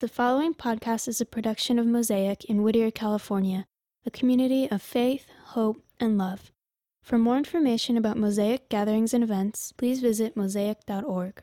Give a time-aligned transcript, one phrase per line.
[0.00, 3.66] The following podcast is a production of Mosaic in Whittier, California,
[4.06, 6.52] a community of faith, hope, and love.
[7.02, 11.42] For more information about Mosaic gatherings and events, please visit mosaic.org.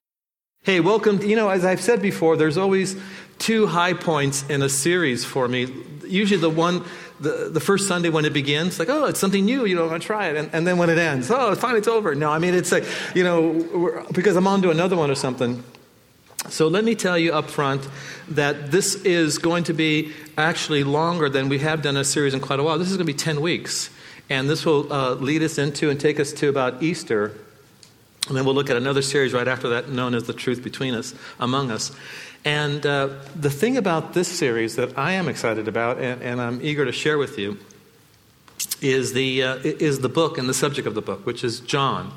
[0.64, 1.22] Hey, welcome.
[1.22, 2.96] You know, as I've said before, there's always
[3.40, 5.68] two high points in a series for me.
[6.08, 6.86] Usually the one,
[7.20, 9.90] the, the first Sunday when it begins, like, oh, it's something new, you know, I'm
[9.90, 10.38] going to try it.
[10.38, 12.16] And, and then when it ends, oh, finally it's over.
[12.16, 15.62] No, I mean, it's like, you know, because I'm on to another one or something.
[16.50, 17.88] So let me tell you up front
[18.30, 22.40] that this is going to be actually longer than we have done a series in
[22.40, 22.78] quite a while.
[22.78, 23.90] This is going to be 10 weeks.
[24.30, 27.34] And this will uh, lead us into and take us to about Easter.
[28.28, 30.96] And then we'll look at another series right after that known as The Truth Between
[30.96, 31.92] Us, Among Us.
[32.44, 36.60] And uh, the thing about this series that I am excited about and, and I'm
[36.62, 37.58] eager to share with you
[38.82, 42.12] is the, uh, is the book and the subject of the book, which is John.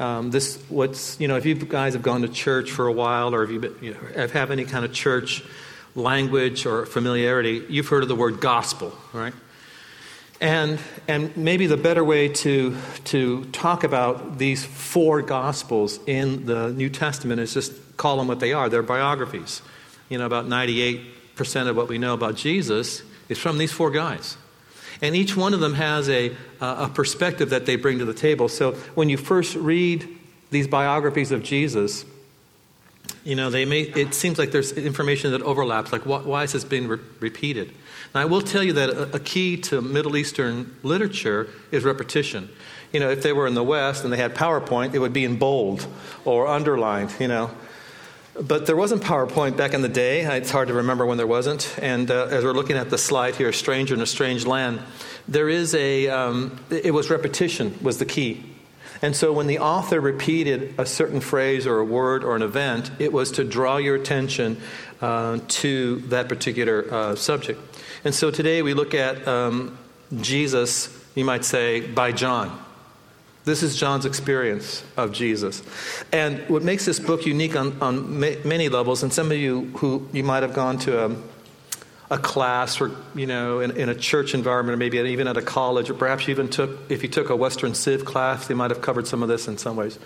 [0.00, 3.34] Um, this what's you know if you guys have gone to church for a while
[3.34, 5.44] or if you, been, you know, have any kind of church
[5.94, 9.34] language or familiarity, you've heard of the word gospel, right?
[10.40, 16.72] And and maybe the better way to to talk about these four gospels in the
[16.72, 18.70] New Testament is just call them what they are.
[18.70, 19.60] They're biographies.
[20.08, 23.70] You know, about ninety eight percent of what we know about Jesus is from these
[23.70, 24.38] four guys.
[25.02, 28.48] And each one of them has a, a perspective that they bring to the table.
[28.48, 30.06] So when you first read
[30.50, 32.04] these biographies of Jesus,
[33.24, 36.64] you know, they may, it seems like there's information that overlaps, like why is this
[36.64, 37.72] being re- repeated?
[38.14, 42.50] Now, I will tell you that a, a key to Middle Eastern literature is repetition.
[42.92, 45.24] You know, if they were in the West and they had PowerPoint, it would be
[45.24, 45.86] in bold
[46.24, 47.50] or underlined, you know.
[48.34, 50.22] But there wasn't PowerPoint back in the day.
[50.36, 51.76] It's hard to remember when there wasn't.
[51.82, 54.80] And uh, as we're looking at the slide here, "Stranger in a Strange Land,"
[55.26, 56.08] there is a.
[56.08, 58.44] Um, it was repetition was the key.
[59.02, 62.90] And so when the author repeated a certain phrase or a word or an event,
[62.98, 64.60] it was to draw your attention
[65.00, 67.60] uh, to that particular uh, subject.
[68.04, 69.78] And so today we look at um,
[70.20, 72.62] Jesus, you might say, by John.
[73.44, 75.62] This is John's experience of Jesus.
[76.12, 79.72] And what makes this book unique on, on ma- many levels, and some of you
[79.76, 81.16] who you might have gone to a,
[82.10, 85.42] a class or, you know, in, in, a church environment or maybe even at a
[85.42, 88.70] college, or perhaps you even took, if you took a Western Civ class, they might
[88.70, 89.98] have covered some of this in some ways.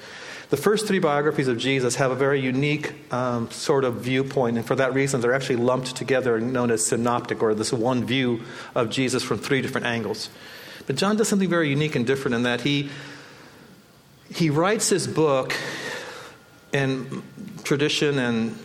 [0.50, 4.64] The first three biographies of Jesus have a very unique um, sort of viewpoint, and
[4.64, 8.42] for that reason, they're actually lumped together and known as synoptic, or this one view
[8.76, 10.30] of Jesus from three different angles.
[10.86, 12.90] But John does something very unique and different in that he
[14.32, 15.54] he writes his book
[16.72, 17.22] and
[17.64, 18.58] tradition and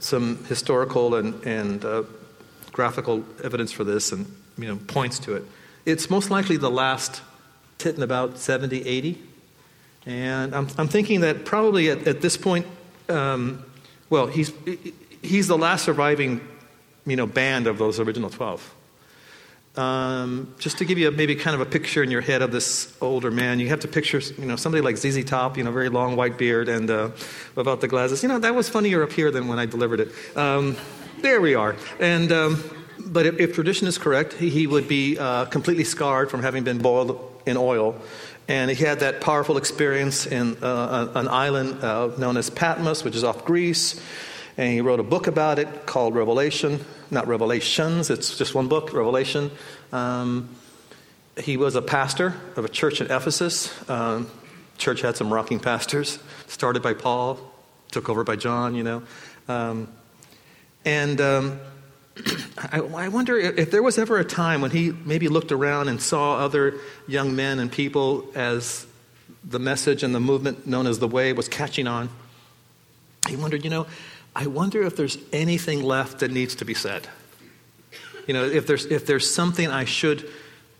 [0.00, 2.02] some historical and, and uh,
[2.72, 4.26] graphical evidence for this and
[4.58, 5.44] you know points to it.
[5.84, 7.22] It's most likely the last
[7.82, 9.22] hit in about 70 80
[10.06, 12.66] and i'm, I'm thinking that probably at, at this point
[13.08, 13.64] um,
[14.10, 14.52] well he's
[15.22, 16.40] he's the last surviving
[17.06, 18.74] you know band of those original 12
[19.76, 22.50] um, just to give you a, maybe kind of a picture in your head of
[22.50, 25.72] this older man, you have to picture, you know, somebody like ZZ Top, you know,
[25.72, 27.10] very long white beard and uh,
[27.54, 28.22] without the glasses.
[28.22, 30.36] You know, that was funnier up here than when I delivered it.
[30.36, 30.76] Um,
[31.20, 31.76] there we are.
[32.00, 32.62] And um,
[33.06, 36.64] but if, if, tradition is correct, he, he would be uh, completely scarred from having
[36.64, 37.96] been boiled in oil.
[38.48, 43.16] And he had that powerful experience in uh, an island uh, known as Patmos, which
[43.16, 44.00] is off Greece.
[44.56, 48.92] And he wrote a book about it called Revelation not Revelations, it's just one book,
[48.92, 49.50] Revelation.
[49.92, 50.48] Um,
[51.38, 53.72] he was a pastor of a church in Ephesus.
[53.88, 54.30] Um,
[54.78, 57.38] church had some rocking pastors, started by Paul,
[57.90, 59.02] took over by John, you know.
[59.48, 59.88] Um,
[60.84, 61.60] and um,
[62.58, 65.88] I, I, wonder if, if there was ever a time when he maybe looked around
[65.88, 68.86] and saw other young men and people as
[69.44, 72.08] the message and the movement known as the way was catching on.
[73.28, 73.86] He wondered, you know,
[74.36, 77.08] I wonder if there's anything left that needs to be said.
[78.26, 80.28] You know, if there's, if there's something I should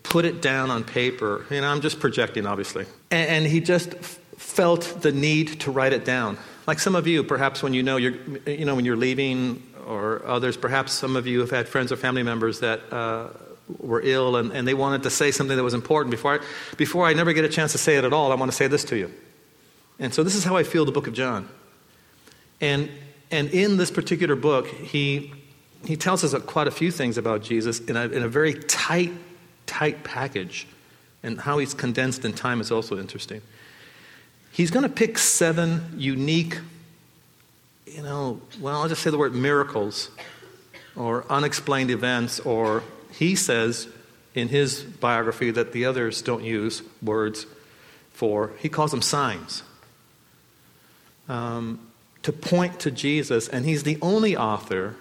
[0.03, 1.43] put it down on paper.
[1.49, 2.85] You know, I'm just projecting, obviously.
[3.09, 6.37] And, and he just f- felt the need to write it down.
[6.67, 8.13] Like some of you, perhaps when you know you're,
[8.45, 11.95] you know, when you're leaving, or others, perhaps some of you have had friends or
[11.95, 13.29] family members that uh,
[13.79, 16.11] were ill and, and they wanted to say something that was important.
[16.11, 18.51] Before I, before I never get a chance to say it at all, I want
[18.51, 19.11] to say this to you.
[19.97, 21.49] And so this is how I feel the book of John.
[22.61, 22.91] And
[23.31, 25.33] and in this particular book, he,
[25.85, 29.11] he tells us quite a few things about Jesus in a, in a very tight,
[29.65, 30.67] tight package.
[31.23, 33.41] And how he's condensed in time is also interesting.
[34.51, 36.59] He's going to pick seven unique,
[37.85, 40.09] you know, well, I'll just say the word miracles
[40.95, 43.87] or unexplained events, or he says
[44.33, 47.45] in his biography that the others don't use words
[48.11, 48.51] for.
[48.59, 49.63] He calls them signs.
[51.27, 51.86] Um,
[52.23, 54.95] to point to Jesus, and he's the only author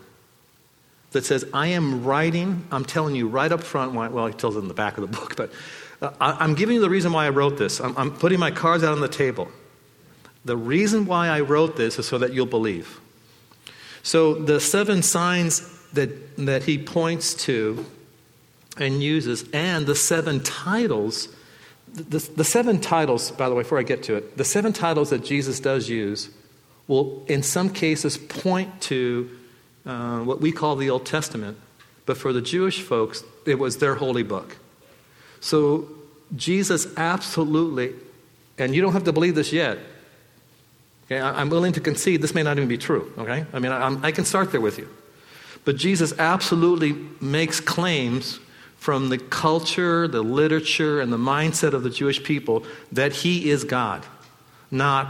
[1.13, 4.57] that says, I am writing, I'm telling you right up front, why, well, he tells
[4.57, 5.53] it in the back of the book, but
[6.03, 7.81] uh, I, am giving you the reason why I wrote this.
[7.81, 9.49] I'm, I'm putting my cards out on the table.
[10.45, 13.01] The reason why I wrote this is so that you'll believe.
[14.03, 17.85] So the seven signs that, that he points to
[18.79, 21.29] and uses, and the seven titles,
[21.93, 25.11] the, the seven titles, by the way, before I get to it, the seven titles
[25.11, 26.29] that Jesus does use
[26.89, 29.31] will, in some cases, point to
[29.85, 31.59] uh, what we call the Old Testament,
[32.07, 34.57] but for the Jewish folks, it was their holy book.
[35.41, 35.89] So
[36.35, 37.95] Jesus absolutely,
[38.59, 39.79] and you don't have to believe this yet.
[41.07, 43.13] Okay, I'm willing to concede this may not even be true.
[43.17, 44.89] Okay, I mean I, I can start there with you,
[45.65, 48.41] but Jesus absolutely makes claims
[48.77, 53.65] from the culture, the literature, and the mindset of the Jewish people that he is
[53.65, 54.05] God.
[54.71, 55.07] Not,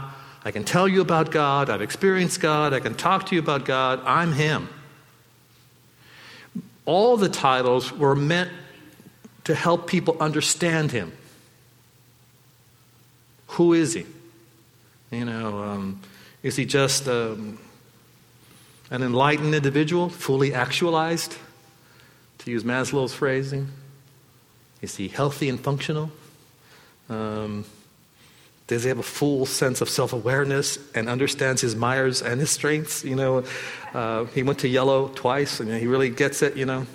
[0.47, 3.65] I can tell you about God, I've experienced God, I can talk to you about
[3.65, 4.69] God, I'm him.
[6.85, 8.49] All the titles were meant
[9.43, 11.11] to help people understand him.
[13.47, 14.05] Who is he?
[15.11, 16.01] You know, um,
[16.43, 17.59] is he just um,
[18.89, 21.35] an enlightened individual, fully actualized?
[22.37, 23.67] to use Maslow's phrasing?
[24.81, 26.09] Is he healthy and functional?
[27.09, 27.65] Um,
[28.67, 32.51] does he have a full sense of self awareness and understands his Myers and his
[32.51, 33.03] strengths?
[33.03, 33.43] You know,
[33.93, 36.85] uh, he went to yellow twice and he really gets it, you know.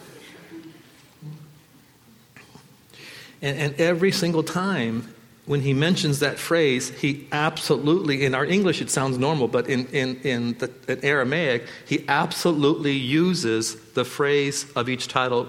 [3.41, 5.13] And, and every single time
[5.47, 9.87] when he mentions that phrase, he absolutely, in our English it sounds normal, but in,
[9.87, 15.49] in, in, the, in Aramaic, he absolutely uses the phrase of each title,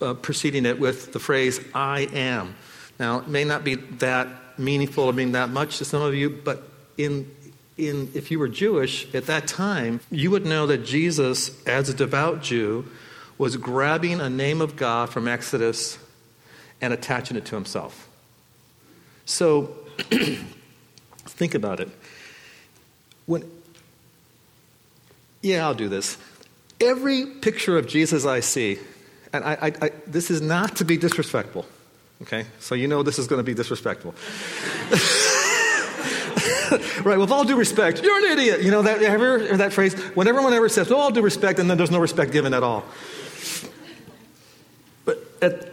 [0.00, 2.54] uh, preceding it with the phrase, I am.
[3.00, 6.30] Now, it may not be that meaningful or mean that much to some of you,
[6.30, 6.62] but
[6.96, 7.30] in,
[7.76, 11.94] in, if you were Jewish at that time, you would know that Jesus, as a
[11.94, 12.86] devout Jew,
[13.38, 15.98] was grabbing a name of God from Exodus
[16.80, 18.08] and attaching it to himself.
[19.24, 19.76] So
[21.26, 21.88] think about it.
[23.26, 23.48] When,
[25.42, 26.18] yeah, I'll do this.
[26.80, 28.78] Every picture of Jesus I see,
[29.32, 31.66] and I, I, I, this is not to be disrespectful,
[32.22, 32.46] okay?
[32.60, 34.14] So you know this is going to be disrespectful.
[37.04, 38.62] right, with all due respect, you're an idiot.
[38.62, 39.94] You know that, ever, that phrase?
[40.14, 42.62] When everyone ever says, with all due respect, and then there's no respect given at
[42.62, 42.84] all.
[45.04, 45.68] But at,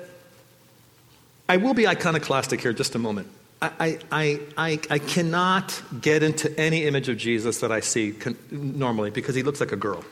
[1.48, 3.28] I will be iconoclastic here just a moment.
[3.62, 8.38] I, I, I, I cannot get into any image of Jesus that I see con-
[8.52, 10.04] normally because he looks like a girl.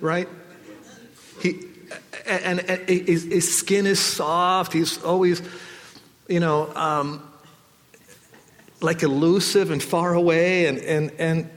[0.00, 0.28] Right?
[1.40, 1.60] He,
[2.28, 4.72] and, and his, his, skin is soft.
[4.72, 5.42] He's always,
[6.28, 7.28] you know, um,
[8.80, 10.66] like elusive and far away.
[10.66, 11.50] And, and, and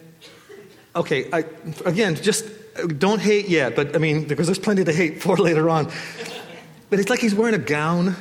[0.95, 1.45] okay, I,
[1.85, 2.45] again, just
[2.97, 5.91] don't hate yet, but I mean, because there's plenty to hate for later on.
[6.89, 8.15] But it's like he's wearing a gown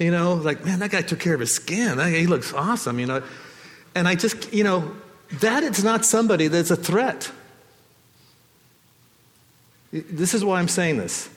[0.00, 1.98] you know, like, man, that guy took care of his skin.
[2.12, 3.22] He looks awesome, you know.
[3.94, 4.96] And I just, you know,
[5.40, 7.30] that is not somebody that's a threat.
[9.92, 11.28] This is why I'm saying this.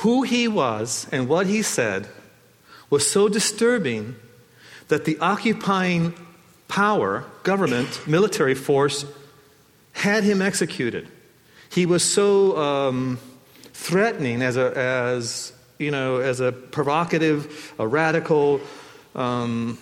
[0.00, 2.08] Who he was and what he said
[2.90, 4.16] was so disturbing
[4.88, 6.14] that the occupying
[6.68, 9.04] power, government, military force,
[9.92, 11.08] had him executed.
[11.70, 13.18] He was so um,
[13.72, 18.60] threatening as, a, as you know, as a provocative, a radical,
[19.14, 19.78] um,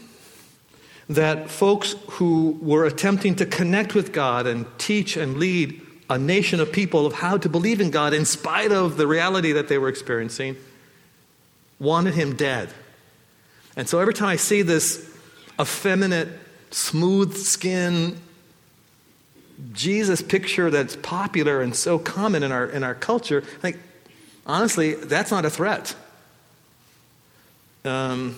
[1.09, 6.61] that folks who were attempting to connect with God and teach and lead a nation
[6.61, 9.78] of people of how to believe in God in spite of the reality that they
[9.78, 10.56] were experiencing
[11.78, 12.68] wanted him dead.
[13.76, 15.11] And so every time I see this
[15.61, 16.28] effeminate,
[16.70, 18.18] smooth skin
[19.73, 23.78] Jesus picture that's popular and so common in our, in our culture, like,
[24.46, 25.94] honestly, that's not a threat.
[27.84, 28.37] Um,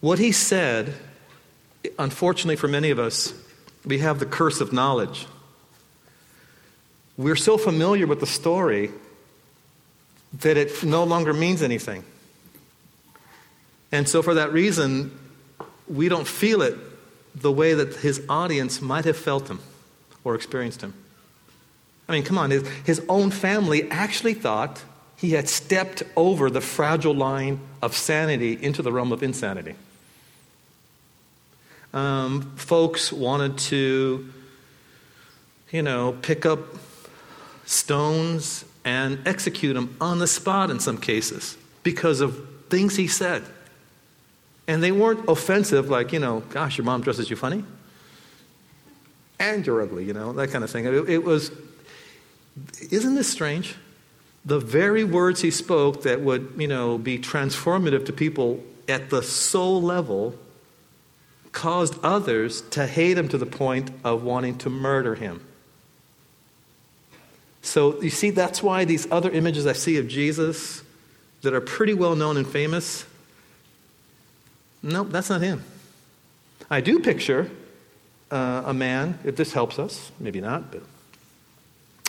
[0.00, 0.94] what he said,
[1.98, 3.34] unfortunately for many of us,
[3.84, 5.26] we have the curse of knowledge.
[7.16, 8.90] We're so familiar with the story
[10.40, 12.04] that it no longer means anything.
[13.90, 15.18] And so, for that reason,
[15.86, 16.76] we don't feel it
[17.34, 19.60] the way that his audience might have felt him
[20.24, 20.94] or experienced him.
[22.08, 24.82] I mean, come on, his, his own family actually thought
[25.16, 29.74] he had stepped over the fragile line of sanity into the realm of insanity.
[31.92, 34.32] Um, folks wanted to,
[35.70, 36.60] you know, pick up
[37.66, 43.42] stones and execute him on the spot in some cases because of things he said.
[44.66, 47.64] And they weren't offensive, like, you know, gosh, your mom dresses you funny.
[49.42, 50.84] and you're ugly, you know, that kind of thing.
[50.86, 51.50] It, it was,
[52.90, 53.74] isn't this strange?
[54.44, 59.22] The very words he spoke that would, you know, be transformative to people at the
[59.22, 60.38] soul level
[61.52, 65.46] caused others to hate him to the point of wanting to murder him.
[67.60, 70.82] So you see, that's why these other images I see of Jesus
[71.42, 73.04] that are pretty well known and famous,
[74.82, 75.62] nope, that's not him.
[76.70, 77.50] I do picture
[78.30, 80.82] uh, a man, if this helps us, maybe not, but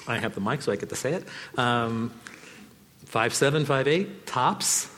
[0.07, 1.27] I have the mic so I get to say it.
[1.57, 2.11] Um,
[3.05, 4.89] five seven, five eight, tops,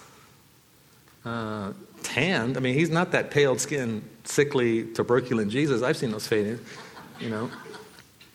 [1.26, 1.74] uh,
[2.16, 2.56] tanned.
[2.56, 5.82] I mean, he's not that pale skinned, sickly, tuberculin Jesus.
[5.82, 6.60] I've seen those faded,
[7.20, 7.52] you know.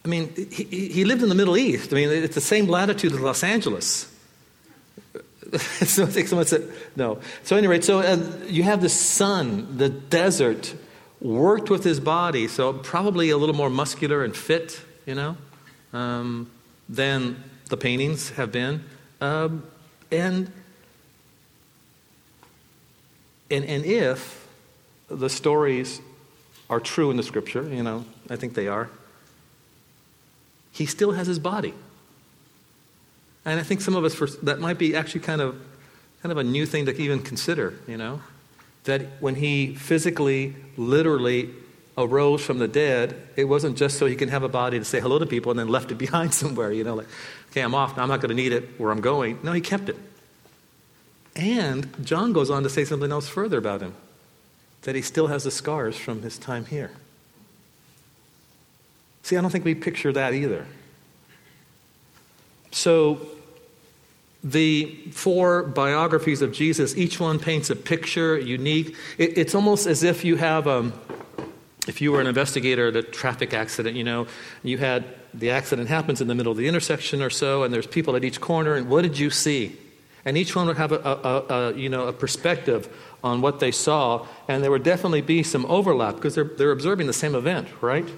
[0.04, 1.92] I mean, he, he lived in the Middle East.
[1.92, 4.06] I mean, it's the same latitude as Los Angeles.
[5.58, 7.20] so someone said, no.
[7.42, 10.74] So, anyway, so uh, you have the sun, the desert,
[11.20, 15.36] worked with his body, so probably a little more muscular and fit, you know,
[15.92, 16.50] um,
[16.88, 18.84] than the paintings have been.
[19.20, 19.64] Um,
[20.12, 20.52] and,
[23.50, 24.46] and, and if
[25.08, 26.00] the stories
[26.68, 28.88] are true in the scripture, you know, I think they are,
[30.72, 31.74] he still has his body.
[33.44, 35.60] And I think some of us, for, that might be actually kind of,
[36.22, 38.20] kind of a new thing to even consider, you know?
[38.84, 41.50] That when he physically, literally
[41.98, 45.00] arose from the dead, it wasn't just so he can have a body to say
[45.00, 47.08] hello to people and then left it behind somewhere, you know, like,
[47.50, 49.38] okay, I'm off, now I'm not going to need it where I'm going.
[49.42, 49.96] No, he kept it.
[51.40, 53.94] And John goes on to say something else further about him
[54.82, 56.90] that he still has the scars from his time here.
[59.22, 60.66] See, I don't think we picture that either.
[62.72, 63.26] So,
[64.44, 68.94] the four biographies of Jesus, each one paints a picture, unique.
[69.18, 70.92] It, it's almost as if you have, um,
[71.88, 74.26] if you were an investigator at a traffic accident, you know,
[74.62, 77.86] you had the accident happens in the middle of the intersection or so, and there's
[77.86, 79.76] people at each corner, and what did you see?
[80.24, 82.88] And each one would have a, a, a, you know, a perspective
[83.24, 87.06] on what they saw, and there would definitely be some overlap because they're, they're observing
[87.06, 88.08] the same event, right?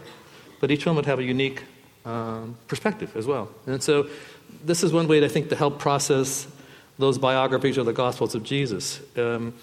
[0.61, 1.63] But each one would have a unique
[2.05, 3.49] um, perspective as well.
[3.67, 4.09] And so
[4.65, 6.47] this is one way, I think, to help process
[6.99, 9.01] those biographies or the Gospels of Jesus.
[9.17, 9.55] Um,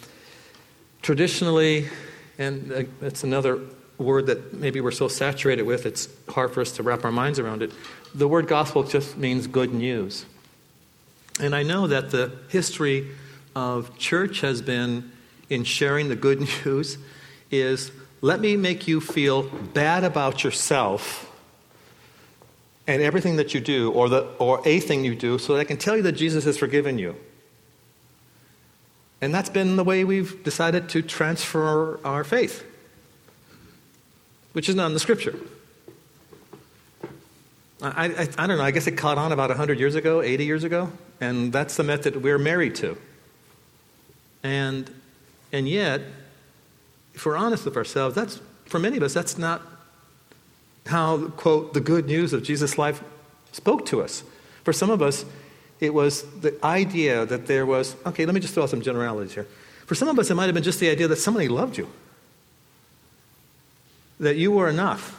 [1.01, 1.87] traditionally,
[2.37, 3.61] and uh, it's another
[3.97, 7.37] word that maybe we're so saturated with, it's hard for us to wrap our minds
[7.37, 7.71] around it.
[8.15, 10.25] The word gospel just means good news.
[11.39, 13.07] And I know that the history
[13.55, 15.11] of church has been
[15.49, 16.97] in sharing the good news
[17.49, 17.91] is
[18.21, 21.25] let me make you feel bad about yourself
[22.85, 25.63] and everything that you do, or, the, or a thing you do, so that I
[25.63, 27.15] can tell you that Jesus has forgiven you.
[29.21, 32.65] And that's been the way we've decided to transfer our faith,
[34.53, 35.37] which is not in the scripture.
[37.81, 40.45] I, I, I, don't know, I guess it caught on about 100 years ago, 80
[40.45, 42.97] years ago, and that's the method we're married to.
[44.43, 44.89] And,
[45.51, 46.01] and yet,
[47.13, 49.61] if we're honest with ourselves, that's, for many of us, that's not
[50.87, 53.01] how, quote, the good news of Jesus' life
[53.51, 54.23] spoke to us.
[54.63, 55.23] For some of us,
[55.79, 59.33] it was the idea that there was, okay, let me just throw out some generalities
[59.33, 59.47] here.
[59.85, 61.89] For some of us, it might have been just the idea that somebody loved you,
[64.19, 65.18] that you were enough,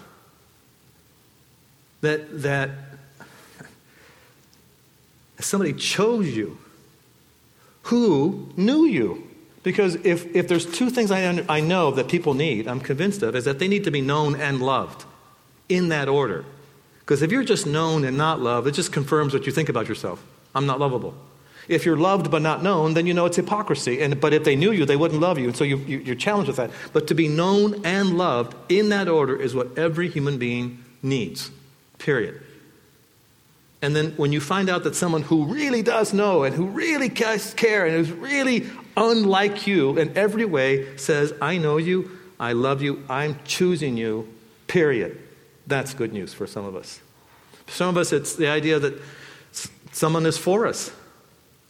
[2.01, 2.71] that, that
[5.39, 6.59] somebody chose you,
[7.85, 9.27] who knew you.
[9.63, 13.37] Because if, if there's two things I, I know that people need, I'm convinced of,
[13.37, 15.05] is that they need to be known and loved
[15.69, 16.45] in that order.
[17.01, 19.89] Because if you're just known and not loved, it just confirms what you think about
[19.89, 20.25] yourself.
[20.55, 21.15] I'm not lovable.
[21.69, 24.01] If you're loved but not known, then you know it's hypocrisy.
[24.01, 25.47] And, but if they knew you, they wouldn't love you.
[25.47, 26.71] And so you, you, you're challenged with that.
[26.93, 31.51] But to be known and loved in that order is what every human being needs,
[32.01, 32.43] period.
[33.83, 37.09] And then when you find out that someone who really does know and who really
[37.09, 38.67] care and is really
[38.97, 44.29] unlike you in every way says, I know you, I love you, I'm choosing you,
[44.67, 45.19] period.
[45.67, 47.01] That's good news for some of us.
[47.67, 49.01] For some of us, it's the idea that
[49.93, 50.91] someone is for us.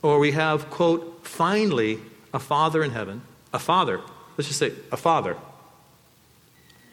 [0.03, 1.99] Or we have, quote, finally,
[2.33, 3.23] a father in heaven,
[3.53, 4.01] a father,
[4.37, 5.37] let's just say a father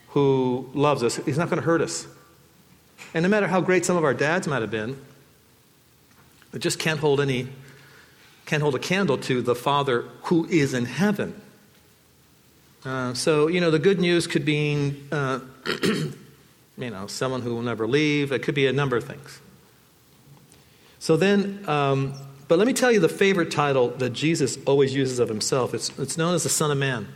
[0.10, 1.16] who loves us.
[1.18, 2.08] He's not going to hurt us.
[3.14, 4.98] And no matter how great some of our dads might have been,
[6.54, 7.48] it just can't hold any,
[8.46, 11.40] can't hold a candle to the Father who is in heaven.
[12.86, 15.40] Uh, so, you know, the good news could mean uh,
[16.78, 18.32] you know, someone who will never leave.
[18.32, 19.42] It could be a number of things.
[21.00, 22.14] So then, um,
[22.48, 25.74] but let me tell you the favorite title that Jesus always uses of himself.
[25.74, 27.08] It's, it's known as the Son of Man.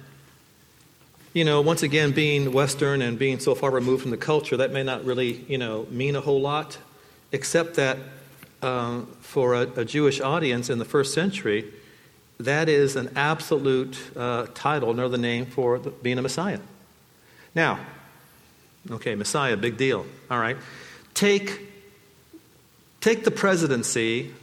[1.34, 4.72] You know, once again, being Western and being so far removed from the culture, that
[4.72, 6.78] may not really, you know, mean a whole lot,
[7.32, 7.98] except that
[8.62, 11.72] uh, for a, a, Jewish audience in the first century,
[12.40, 16.60] that is an absolute uh, title, another name for the, being a Messiah.
[17.56, 17.80] Now,
[18.90, 20.06] okay, Messiah, big deal.
[20.30, 20.58] All right.
[21.14, 21.60] Take,
[23.00, 24.34] take the presidency.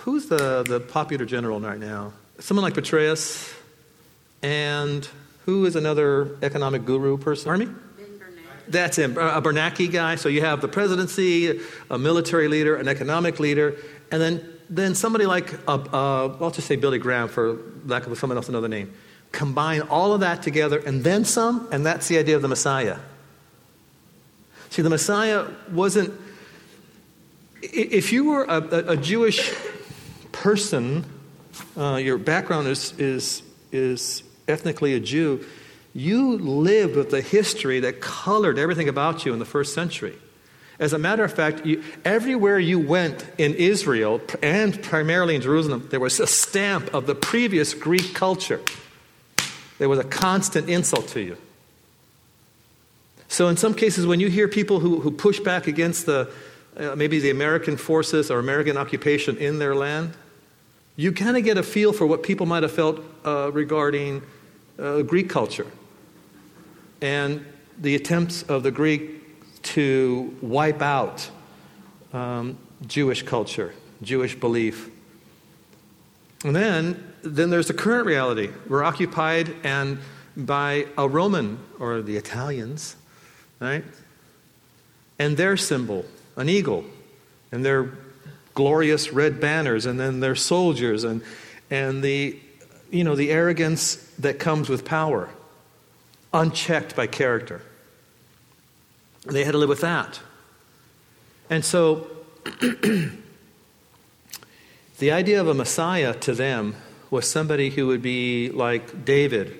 [0.00, 2.12] Who's the, the popular general right now?
[2.38, 3.52] Someone like Petraeus
[4.42, 5.08] and
[5.46, 7.48] who is another economic guru person?
[7.48, 7.68] Army?
[8.68, 10.16] That's him, a Bernanke guy.
[10.16, 13.76] So you have the presidency, a military leader, an economic leader,
[14.10, 18.18] and then, then somebody like, uh, uh, I'll just say Billy Graham for lack of
[18.18, 18.92] someone else another name.
[19.30, 22.98] Combine all of that together and then some, and that's the idea of the Messiah.
[24.70, 26.12] See, the Messiah wasn't,
[27.62, 29.54] if you were a, a, a Jewish
[30.32, 31.04] person,
[31.76, 35.44] uh, your background is, is, is ethnically a Jew,
[35.94, 40.16] you lived with the history that colored everything about you in the first century.
[40.78, 45.88] As a matter of fact, you, everywhere you went in Israel, and primarily in Jerusalem,
[45.90, 48.60] there was a stamp of the previous Greek culture.
[49.78, 51.38] There was a constant insult to you.
[53.28, 56.30] So, in some cases, when you hear people who, who push back against the,
[56.76, 60.12] uh, maybe the American forces or American occupation in their land,
[60.94, 64.22] you kind of get a feel for what people might have felt uh, regarding
[64.78, 65.66] uh, Greek culture
[67.00, 67.44] and
[67.78, 71.30] the attempts of the Greek to wipe out
[72.12, 72.56] um,
[72.86, 74.90] Jewish culture, Jewish belief.
[76.44, 78.50] And then, then there's the current reality.
[78.68, 79.98] We're occupied and
[80.36, 82.96] by a Roman or the Italians,
[83.60, 83.84] right?
[85.18, 86.04] And their symbol,
[86.36, 86.84] an eagle,
[87.50, 87.92] and their
[88.54, 91.22] glorious red banners, and then their soldiers, and,
[91.70, 92.38] and the,
[92.90, 95.28] you know, the arrogance that comes with power,
[96.32, 97.62] unchecked by character.
[99.24, 100.20] They had to live with that.
[101.50, 102.08] And so,
[102.60, 103.10] the
[105.02, 106.76] idea of a Messiah to them
[107.10, 109.56] was somebody who would be like David,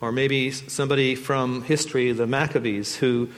[0.00, 3.28] or maybe somebody from history, the Maccabees, who,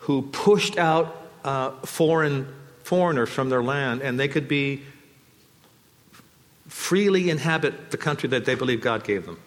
[0.00, 4.82] who pushed out uh, foreign foreigners from their land, and they could be
[6.68, 9.38] freely inhabit the country that they believe God gave them.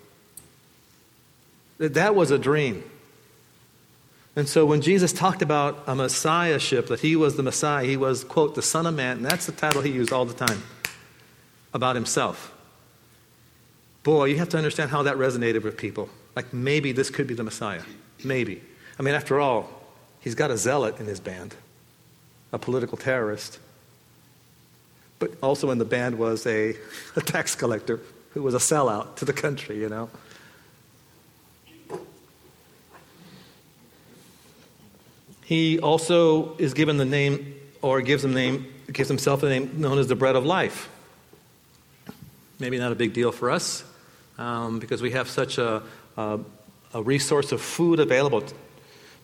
[1.78, 2.84] That was a dream.
[4.36, 8.24] And so when Jesus talked about a messiahship, that he was the Messiah, he was,
[8.24, 10.64] quote, the Son of Man, and that's the title he used all the time
[11.74, 12.54] about himself.
[14.04, 16.10] Boy, you have to understand how that resonated with people.
[16.36, 17.84] Like maybe this could be the Messiah.
[18.24, 18.62] Maybe.
[18.98, 19.70] I mean, after all,
[20.20, 21.56] he's got a zealot in his band,
[22.52, 23.60] a political terrorist.
[25.20, 26.76] But also in the band was a,
[27.16, 28.00] a tax collector
[28.32, 30.10] who was a sellout to the country, you know.
[35.50, 39.98] He also is given the name, or gives him name, gives himself a name known
[39.98, 40.88] as the bread of life.
[42.60, 43.84] Maybe not a big deal for us,
[44.38, 45.82] um, because we have such a,
[46.18, 46.40] a,
[46.94, 48.44] a resource of food available.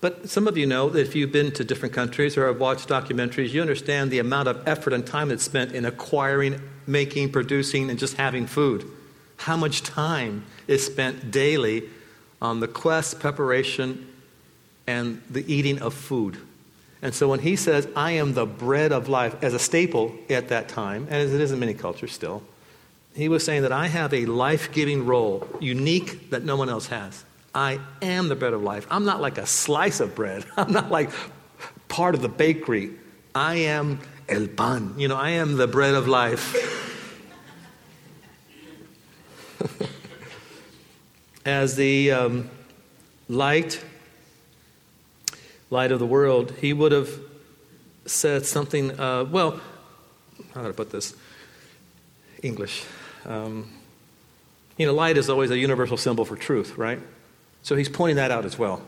[0.02, 2.90] But some of you know that if you've been to different countries or have watched
[2.90, 7.90] documentaries, you understand the amount of effort and time that's spent in acquiring, making, producing,
[7.90, 8.86] and just having food.
[9.38, 11.90] How much time is spent daily
[12.42, 14.08] on the quest, preparation,
[14.88, 16.38] and the eating of food.
[17.02, 20.50] And so when he says, I am the bread of life, as a staple at
[20.50, 22.44] that time, and as it is in many cultures still,
[23.16, 26.88] he was saying that I have a life giving role, unique that no one else
[26.88, 27.24] has.
[27.56, 28.86] I am the bread of life.
[28.92, 31.10] I'm not like a slice of bread, I'm not like
[31.88, 32.92] part of the bakery.
[33.34, 34.94] I am el pan.
[34.98, 36.54] You know, I am the bread of life.
[41.46, 42.50] as the um,
[43.28, 43.84] light
[45.70, 47.10] light of the world, he would have
[48.06, 49.60] said something, uh, well,
[50.54, 51.16] how do I put this?
[52.44, 52.84] English.
[53.26, 53.70] Um,
[54.78, 57.00] you know, light is always a universal symbol for truth, right?
[57.66, 58.84] So he's pointing that out as well.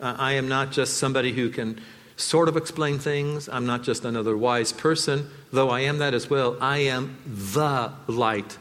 [0.00, 1.78] Uh, I am not just somebody who can
[2.16, 3.46] sort of explain things.
[3.46, 6.56] I'm not just another wise person, though I am that as well.
[6.58, 8.56] I am the light.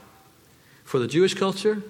[0.84, 1.82] For the Jewish culture,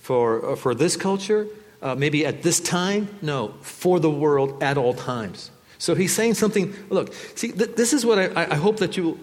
[0.00, 1.46] for, uh, for this culture,
[1.80, 3.08] uh, maybe at this time.
[3.22, 5.50] No, for the world at all times.
[5.78, 6.74] So he's saying something.
[6.90, 9.18] Look, see, th- this is what I, I hope that you,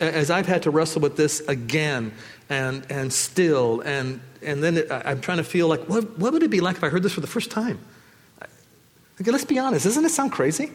[0.00, 2.12] as I've had to wrestle with this again
[2.48, 6.42] and, and still, and, and then it, I'm trying to feel like, what, what would
[6.42, 7.78] it be like if I heard this for the first time?
[9.20, 9.84] Okay, let's be honest.
[9.84, 10.70] Doesn't it sound crazy?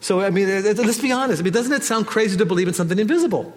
[0.00, 1.40] So, I mean, let's be honest.
[1.40, 3.52] I mean, doesn't it sound crazy to believe in something invisible?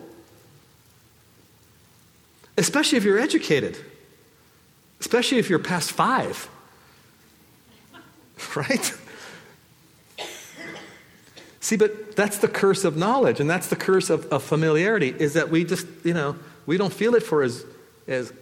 [2.57, 3.77] Especially if you're educated
[4.99, 6.49] especially if you're past five.
[8.55, 8.93] right?
[11.59, 15.33] See, but that's the curse of knowledge, and that's the curse of, of familiarity, is
[15.33, 17.65] that we just, you know, we don't feel it for as,
[18.07, 18.33] as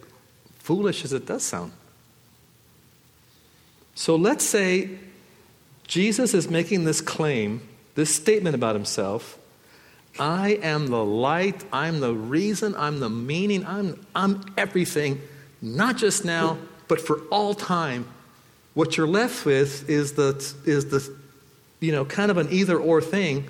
[0.58, 1.72] foolish as it does sound.
[3.94, 4.90] So let's say
[5.86, 9.38] Jesus is making this claim, this statement about himself
[10.18, 15.20] I am the light, I'm the reason, I'm the meaning, I'm, I'm everything,
[15.60, 18.06] not just now, but for all time.
[18.74, 21.12] What you're left with is the, is the
[21.80, 23.48] you know, kind of an either or thing.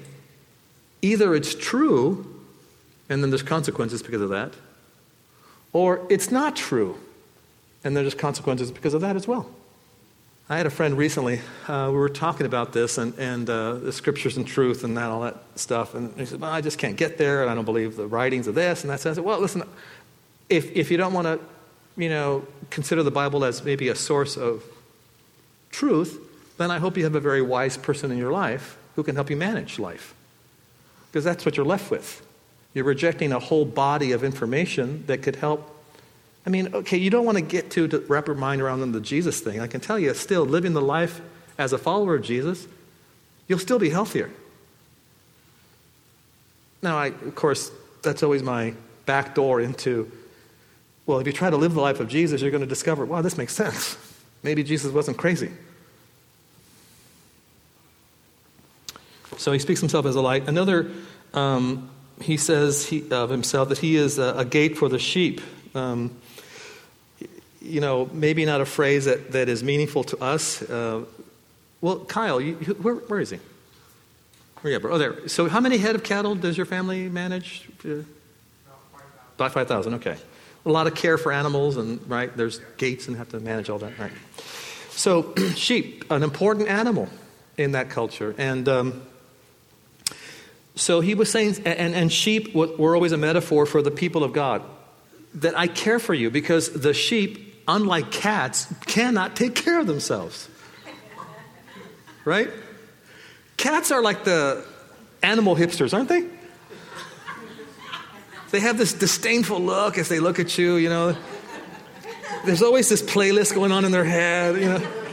[1.02, 2.42] Either it's true,
[3.10, 4.54] and then there's consequences because of that,
[5.74, 6.96] or it's not true,
[7.84, 9.50] and there's consequences because of that as well.
[10.48, 13.92] I had a friend recently, uh, we were talking about this and, and uh, the
[13.92, 15.94] scriptures and truth and that, all that stuff.
[15.94, 18.46] And he said, Well, I just can't get there, and I don't believe the writings
[18.46, 19.00] of this and that.
[19.00, 19.62] So I said, Well, listen,
[20.48, 21.40] if, if you don't want to,
[21.96, 24.62] you know, consider the Bible as maybe a source of
[25.70, 26.18] truth,
[26.58, 29.30] then I hope you have a very wise person in your life who can help
[29.30, 30.14] you manage life.
[31.10, 32.24] Because that's what you're left with.
[32.74, 35.74] You're rejecting a whole body of information that could help
[36.46, 39.00] I mean, okay, you don't want to get to, to wrap your mind around the
[39.00, 39.60] Jesus thing.
[39.60, 41.20] I can tell you, still, living the life
[41.56, 42.66] as a follower of Jesus,
[43.48, 44.30] you'll still be healthier.
[46.82, 47.70] Now, I, of course,
[48.02, 48.74] that's always my
[49.06, 50.10] back door into,
[51.06, 53.22] well, if you try to live the life of Jesus, you're going to discover, wow,
[53.22, 53.96] this makes sense.
[54.42, 55.50] Maybe Jesus wasn't crazy.
[59.38, 60.46] So he speaks himself as a light.
[60.46, 60.90] Another,
[61.32, 61.88] um,
[62.24, 65.40] he says he, of himself that he is a, a gate for the sheep.
[65.74, 66.16] Um,
[67.60, 70.62] you know, maybe not a phrase that, that is meaningful to us.
[70.62, 71.04] Uh,
[71.80, 73.38] well, Kyle, you, where, where is he?
[74.64, 75.28] Oh, there.
[75.28, 77.68] So, how many head of cattle does your family manage?
[79.36, 80.16] About 5,000, okay.
[80.64, 83.78] A lot of care for animals, and right, there's gates and have to manage all
[83.80, 84.12] that, right?
[84.90, 87.10] So, sheep, an important animal
[87.58, 88.34] in that culture.
[88.38, 89.02] And um,
[90.74, 94.32] so he was saying, and, and sheep were always a metaphor for the people of
[94.32, 94.62] God.
[95.34, 100.48] That I care for you because the sheep unlike cats, cannot take care of themselves.
[102.24, 102.50] Right?
[103.56, 104.64] Cats are like the
[105.22, 106.26] animal hipsters, aren't they?
[108.50, 111.16] They have this disdainful look as they look at you, you know.
[112.44, 115.03] There's always this playlist going on in their head, you know.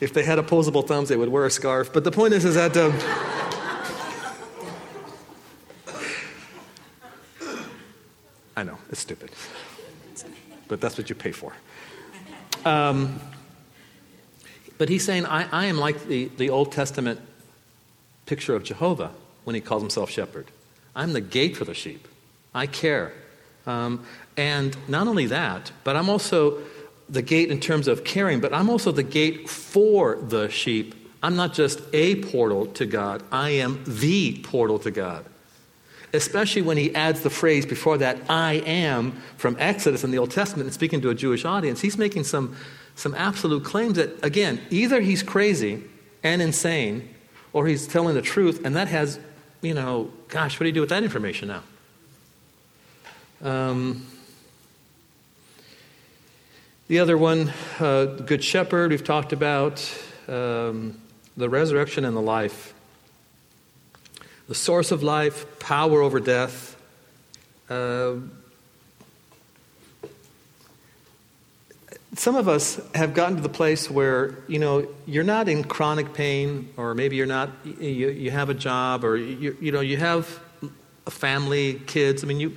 [0.00, 1.92] If they had opposable thumbs, they would wear a scarf.
[1.92, 2.76] But the point is, is that.
[2.76, 2.94] Um,
[8.56, 9.30] I know, it's stupid.
[10.66, 11.52] But that's what you pay for.
[12.64, 13.20] Um,
[14.78, 17.20] but he's saying, I, I am like the, the Old Testament
[18.26, 19.12] picture of Jehovah
[19.44, 20.46] when he calls himself shepherd.
[20.94, 22.08] I'm the gate for the sheep.
[22.54, 23.12] I care.
[23.66, 24.04] Um,
[24.36, 26.58] and not only that, but I'm also
[27.08, 30.94] the gate in terms of caring, but I'm also the gate for the sheep.
[31.22, 35.24] I'm not just a portal to God, I am the portal to God
[36.12, 40.30] especially when he adds the phrase before that, I am, from Exodus in the Old
[40.30, 41.80] Testament, and speaking to a Jewish audience.
[41.80, 42.56] He's making some,
[42.94, 45.82] some absolute claims that, again, either he's crazy
[46.22, 47.14] and insane,
[47.52, 49.20] or he's telling the truth, and that has,
[49.60, 51.62] you know, gosh, what do you do with that information now?
[53.40, 54.06] Um,
[56.88, 59.80] the other one, uh, Good Shepherd, we've talked about.
[60.26, 61.00] Um,
[61.36, 62.74] the resurrection and the life
[64.48, 66.74] the source of life, power over death.
[67.68, 68.14] Uh,
[72.14, 76.14] some of us have gotten to the place where you know you're not in chronic
[76.14, 79.98] pain or maybe you're not you, you have a job or you, you know you
[79.98, 80.40] have
[81.06, 82.56] a family kids i mean you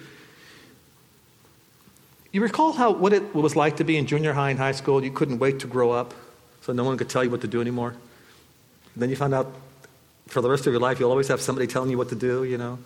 [2.31, 5.03] you recall how what it was like to be in junior high and high school
[5.03, 6.13] you couldn't wait to grow up
[6.61, 7.95] so no one could tell you what to do anymore
[8.95, 9.53] then you found out
[10.31, 12.45] for the rest of your life, you'll always have somebody telling you what to do,
[12.45, 12.79] you know.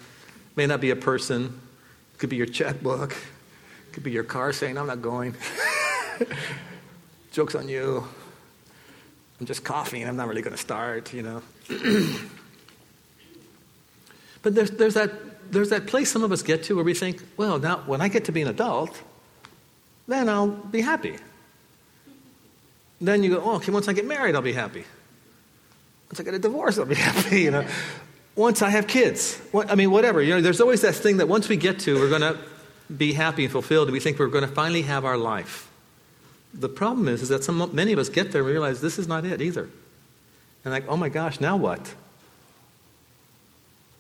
[0.56, 1.60] May not be a person,
[2.14, 5.36] it could be your checkbook, it could be your car saying, I'm not going.
[7.32, 8.04] Joke's on you.
[9.40, 11.44] I'm just coughing, I'm not really going to start, you know.
[14.42, 17.22] but there's, there's, that, there's that place some of us get to where we think,
[17.38, 19.00] well, now when I get to be an adult,
[20.08, 21.18] then I'll be happy.
[23.02, 24.86] Then you go, oh, okay, once I get married, I'll be happy.
[26.10, 27.66] Once I get a divorce, I'll be happy, you know.
[28.36, 30.22] Once I have kids, I mean, whatever.
[30.22, 32.38] You know, there's always that thing that once we get to, we're going to
[32.96, 35.70] be happy and fulfilled, and we think we're going to finally have our life.
[36.54, 39.08] The problem is, is that some, many of us get there and realize this is
[39.08, 39.70] not it either.
[40.64, 41.94] And like, oh my gosh, now what?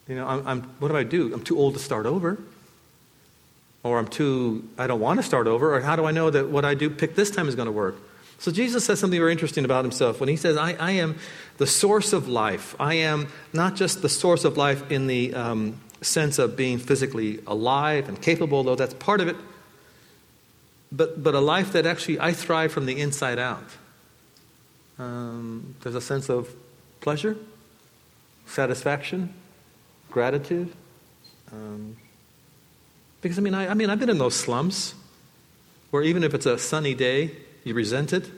[0.07, 1.33] You know, I'm, I'm, what do I do?
[1.33, 2.37] I'm too old to start over.
[3.85, 5.75] Or I'm too, I don't want to start over.
[5.75, 7.71] Or how do I know that what I do pick this time is going to
[7.71, 7.95] work?
[8.39, 11.17] So Jesus says something very interesting about himself when he says, I, I am
[11.57, 12.75] the source of life.
[12.79, 17.41] I am not just the source of life in the um, sense of being physically
[17.45, 19.35] alive and capable, though that's part of it,
[20.91, 23.69] but, but a life that actually I thrive from the inside out.
[24.97, 26.49] Um, there's a sense of
[27.01, 27.37] pleasure,
[28.47, 29.31] satisfaction,
[30.09, 30.73] gratitude.
[31.51, 31.97] Um,
[33.25, 34.93] because I mean, I, I mean, I've been in those slums
[35.89, 37.31] where even if it's a sunny day,
[37.63, 38.29] you resent it.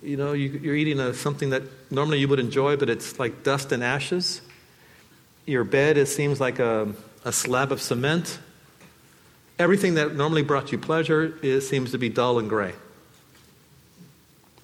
[0.00, 3.42] You know, you, are eating a, something that normally you would enjoy, but it's like
[3.42, 4.42] dust and ashes.
[5.44, 6.92] Your bed, it seems like a,
[7.24, 8.38] a slab of cement.
[9.58, 12.74] Everything that normally brought you pleasure is, seems to be dull and gray.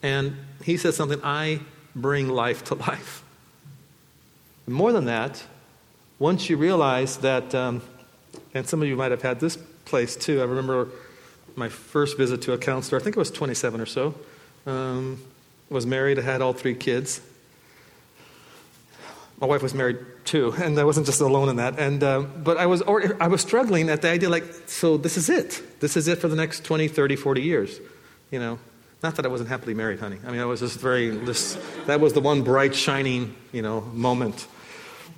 [0.05, 1.63] And he says something I
[1.97, 3.25] bring life to life.
[4.69, 5.43] More than that,
[6.21, 7.83] once you realize that, um,
[8.55, 10.41] and some of you might have had this place too.
[10.41, 10.89] I remember
[11.57, 14.15] my first visit to a counselor, I think it was 27 or so.
[14.67, 15.21] Um,
[15.69, 17.21] was married, I had all three kids.
[19.41, 21.79] My wife was married too, and I wasn't just alone in that.
[21.79, 25.29] And, uh, but I was, I was struggling at the idea, like, so this is
[25.29, 25.61] it.
[25.81, 27.81] This is it for the next 20, 30, 40 years.
[28.31, 28.59] You know,
[29.03, 30.19] not that I wasn't happily married, honey.
[30.25, 34.47] I mean, I was just very, that was the one bright, shining, you know, moment.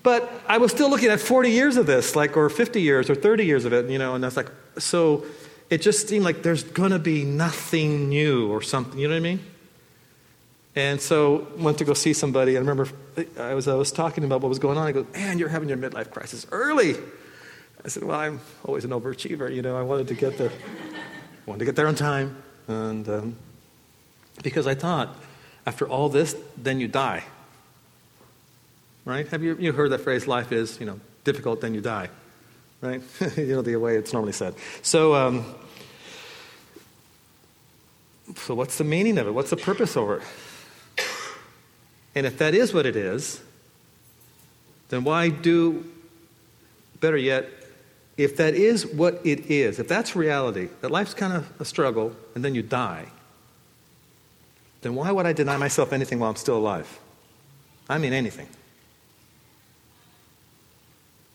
[0.05, 3.15] But I was still looking at 40 years of this, like, or 50 years or
[3.15, 5.25] 30 years of it, you know, and I was like, so
[5.71, 9.21] it just seemed like there's going to be nothing new or something, you know what
[9.21, 9.41] I mean?
[10.77, 12.57] And so went to go see somebody.
[12.57, 12.87] I remember
[13.39, 14.87] I was, I was talking about what was going on.
[14.87, 16.97] I go, man, you're having your midlife crisis early.
[17.83, 19.55] I said, well, I'm always an overachiever.
[19.55, 20.51] You know, I wanted to get there,
[21.47, 22.37] wanted to get there on time.
[22.69, 23.37] And um,
[24.43, 25.17] because I thought,
[25.65, 27.25] after all this, then you die.
[29.05, 29.29] Right?
[29.29, 32.09] Have you, you heard that phrase, life is, you know, difficult, then you die?
[32.81, 33.03] Right?
[33.37, 34.55] you know, the way it's normally said.
[34.83, 35.55] So, um,
[38.37, 39.33] so what's the meaning of it?
[39.33, 40.23] What's the purpose of it?
[42.15, 43.43] And if that is what it is,
[44.89, 45.85] then why do,
[47.01, 47.49] better yet,
[48.17, 52.15] if that is what it is, if that's reality, that life's kind of a struggle
[52.35, 53.07] and then you die,
[54.83, 57.01] then why would I deny myself anything while I'm still alive?
[57.89, 58.47] I mean, anything.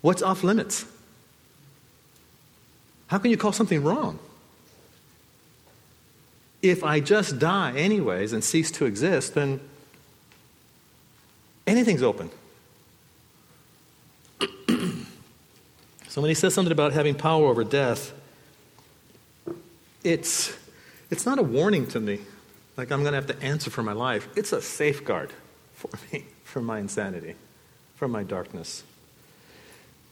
[0.02, 0.86] What's off limits?
[3.08, 4.20] How can you call something wrong?
[6.62, 9.62] If I just die anyways and cease to exist, then
[11.70, 12.32] Anything's open.
[16.08, 18.12] so when he says something about having power over death,
[20.04, 20.58] it's,
[21.12, 22.22] it's not a warning to me,
[22.76, 24.28] like I'm going to have to answer for my life.
[24.36, 25.30] It's a safeguard
[25.74, 27.36] for me, for my insanity,
[27.98, 28.84] for my darkness.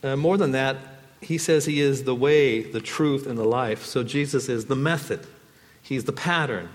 [0.02, 0.76] Uh, more than that,
[1.20, 3.84] he says he is the way, the truth, and the life.
[3.84, 5.26] So Jesus is the method,
[5.82, 6.68] he's the pattern,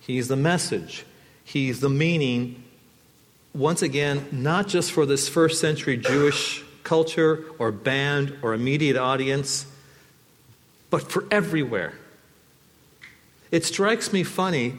[0.00, 1.04] he's the message,
[1.44, 2.64] he's the meaning,
[3.54, 9.66] once again, not just for this first century Jewish culture or band or immediate audience,
[10.88, 11.94] but for everywhere.
[13.50, 14.78] It strikes me funny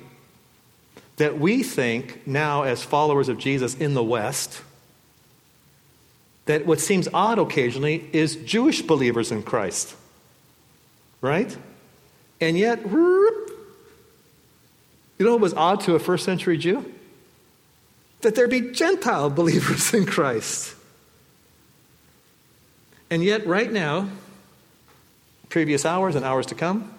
[1.17, 4.61] that we think now, as followers of Jesus in the West,
[6.45, 9.95] that what seems odd occasionally is Jewish believers in Christ.
[11.21, 11.55] Right?
[12.39, 13.55] And yet, you
[15.19, 16.91] know what was odd to a first century Jew?
[18.21, 20.75] that there be Gentile believers in Christ.
[23.09, 24.09] And yet, right now,
[25.49, 26.93] previous hours and hours to come,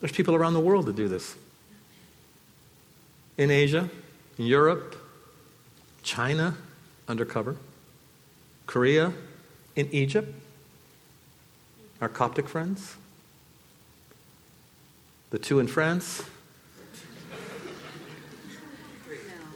[0.00, 1.34] there's people around the world that do this.
[3.36, 3.90] In Asia,
[4.38, 4.96] in Europe,
[6.02, 6.56] China,
[7.08, 7.56] undercover,
[8.70, 9.12] Korea,
[9.74, 10.32] in Egypt,
[12.00, 12.94] our Coptic friends,
[15.30, 16.22] the two in France,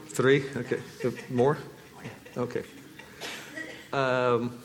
[0.09, 0.45] Three?
[0.57, 0.81] Okay.
[1.29, 1.59] More?
[2.37, 2.63] Okay.
[3.93, 4.57] Um,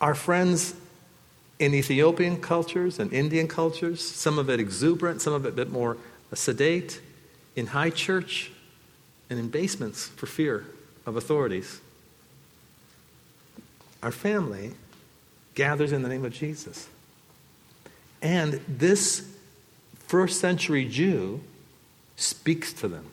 [0.00, 0.74] our friends
[1.60, 5.70] in Ethiopian cultures and Indian cultures, some of it exuberant, some of it a bit
[5.70, 5.96] more
[6.34, 7.00] sedate,
[7.54, 8.50] in high church
[9.30, 10.66] and in basements for fear
[11.04, 11.80] of authorities.
[14.02, 14.72] Our family
[15.54, 16.88] gathers in the name of Jesus.
[18.22, 19.28] And this
[20.06, 21.40] first century Jew
[22.16, 23.06] speaks to them.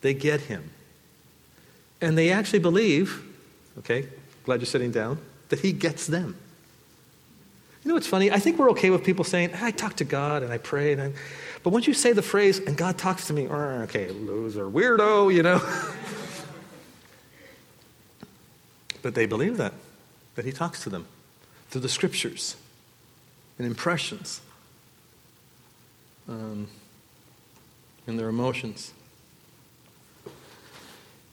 [0.00, 0.70] They get him.
[2.00, 3.22] And they actually believe,
[3.78, 4.06] okay,
[4.44, 6.36] glad you're sitting down, that he gets them.
[7.82, 8.32] You know what's funny?
[8.32, 10.92] I think we're okay with people saying, ah, I talk to God and I pray.
[10.92, 11.14] And.
[11.62, 15.32] But once you say the phrase, and God talks to me, uh, okay, loser, weirdo,
[15.32, 15.60] you know.
[19.06, 19.72] but they believe that,
[20.34, 21.06] that he talks to them
[21.70, 22.56] through the scriptures
[23.56, 24.40] and impressions.
[26.28, 26.66] um,
[28.08, 28.92] in their emotions.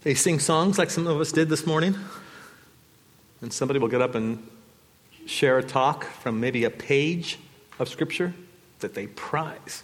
[0.03, 1.95] They sing songs like some of us did this morning,
[3.41, 4.47] and somebody will get up and
[5.25, 7.39] share a talk from maybe a page
[7.79, 8.35] of Scripture
[8.81, 9.81] that they prize,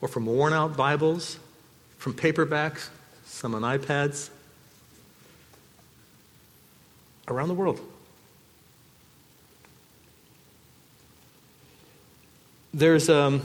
[0.00, 1.38] or from worn out Bibles,
[1.98, 2.88] from paperbacks,
[3.26, 4.30] some on iPads,
[7.30, 7.80] around the world.
[12.72, 13.42] There's um,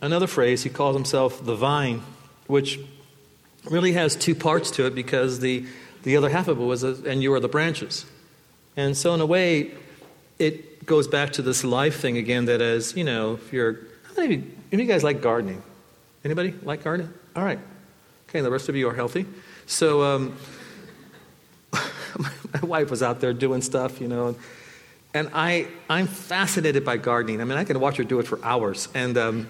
[0.00, 2.02] another phrase, he calls himself the vine,
[2.46, 2.78] which
[3.68, 5.66] really has two parts to it because the,
[6.02, 8.06] the other half of it was, a, and you are the branches.
[8.76, 9.72] And so, in a way,
[10.38, 14.14] it goes back to this life thing again that as, you know, if you're, how
[14.16, 15.62] many of you, any of you guys like gardening?
[16.24, 17.12] Anybody like gardening?
[17.34, 17.58] All right.
[18.28, 19.26] Okay, the rest of you are healthy.
[19.66, 20.36] So, um,
[22.54, 24.36] my wife was out there doing stuff, you know,
[25.12, 27.40] and, I, I'm fascinated by gardening.
[27.40, 28.88] I mean, I can watch her do it for hours.
[28.94, 29.48] And um,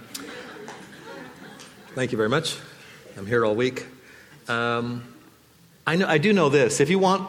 [1.95, 2.57] thank you very much.
[3.17, 3.87] I'm here all week.
[4.49, 5.05] Um,
[5.87, 6.81] I, know, I do know this.
[6.81, 7.29] If you want,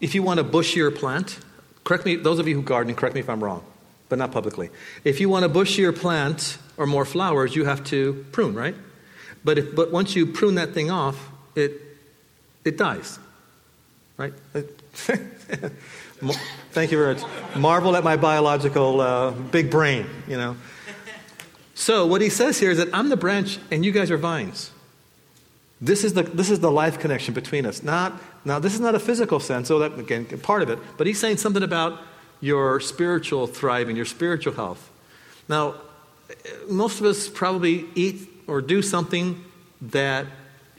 [0.00, 1.38] if you want a bushier plant,
[1.84, 3.64] correct me, those of you who garden, correct me if I'm wrong,
[4.08, 4.68] but not publicly.
[5.04, 8.74] If you want a bushier plant or more flowers, you have to prune, right?
[9.44, 11.80] But, if, but once you prune that thing off, it,
[12.64, 13.18] it dies,
[14.22, 14.34] right?
[16.70, 17.24] Thank you very much.
[17.56, 20.56] Marvel at my biological uh, big brain, you know.
[21.74, 24.70] So what he says here is that I'm the branch and you guys are vines.
[25.80, 27.82] This is the, this is the life connection between us.
[27.82, 31.08] Not, now, this is not a physical sense, so that, again, part of it, but
[31.08, 32.00] he's saying something about
[32.40, 34.90] your spiritual thriving, your spiritual health.
[35.48, 35.74] Now,
[36.68, 39.44] most of us probably eat or do something
[39.80, 40.26] that,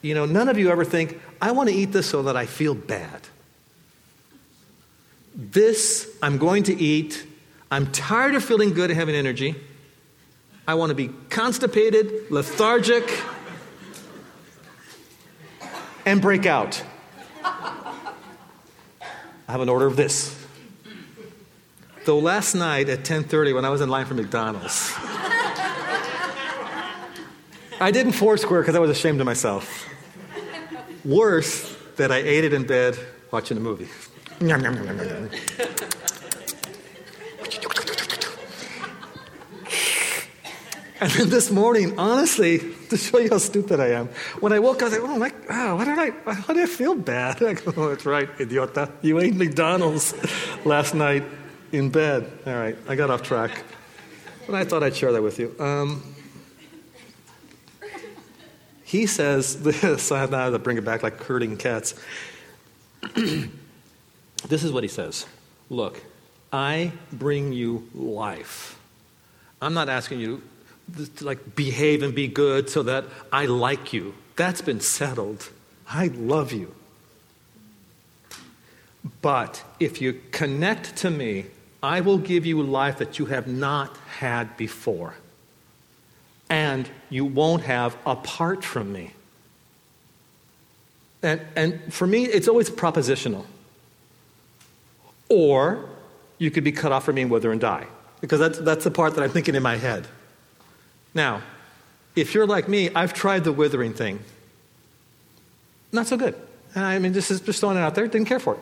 [0.02, 2.46] you know, none of you ever think, I want to eat this so that I
[2.46, 3.28] feel bad.
[5.36, 7.26] This I'm going to eat.
[7.72, 9.56] I'm tired of feeling good and having energy.
[10.68, 13.04] I want to be constipated, lethargic,
[16.06, 16.84] and break out.
[17.44, 20.40] I have an order of this.
[22.06, 24.94] Though last night at 10:30 when I was in line for McDonald's,
[27.80, 29.90] I didn't foursquare because I was ashamed of myself.
[31.04, 32.98] Worse, that I ate it in bed
[33.32, 33.90] watching a movie.
[41.04, 44.08] And then this morning, honestly, to show you how stupid I am,
[44.40, 46.64] when I woke up, I was like, oh my, oh, why did I, why did
[46.64, 47.44] I feel bad?
[47.44, 48.90] I go, oh, that's right, idiota.
[49.02, 50.14] You ate McDonald's
[50.66, 51.24] last night
[51.74, 52.32] in bed.
[52.46, 53.64] All right, I got off track.
[54.46, 55.56] But I thought I'd share that with you.
[55.60, 56.16] Um,
[58.84, 61.96] he says this, I have to bring it back like herding cats.
[64.48, 65.26] this is what he says
[65.70, 66.02] Look,
[66.52, 68.80] I bring you life.
[69.62, 70.42] I'm not asking you
[71.18, 74.14] to like behave and be good so that I like you.
[74.36, 75.50] That's been settled.
[75.88, 76.74] I love you.
[79.22, 81.46] But if you connect to me,
[81.82, 85.16] I will give you life that you have not had before.
[86.50, 89.12] And you won't have apart from me.
[91.22, 93.46] And, and for me, it's always propositional.
[95.34, 95.90] Or
[96.38, 97.88] you could be cut off from me and wither and die.
[98.22, 100.08] Because that's, that's the part that I'm thinking in my head.
[101.16, 101.42] Now,
[102.16, 104.20] if you're like me, I've tried the withering thing.
[105.92, 106.36] Not so good.
[106.76, 108.08] I mean, this is just throwing it out there.
[108.08, 108.60] Didn't care for it.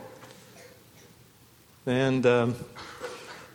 [1.85, 2.55] And, um,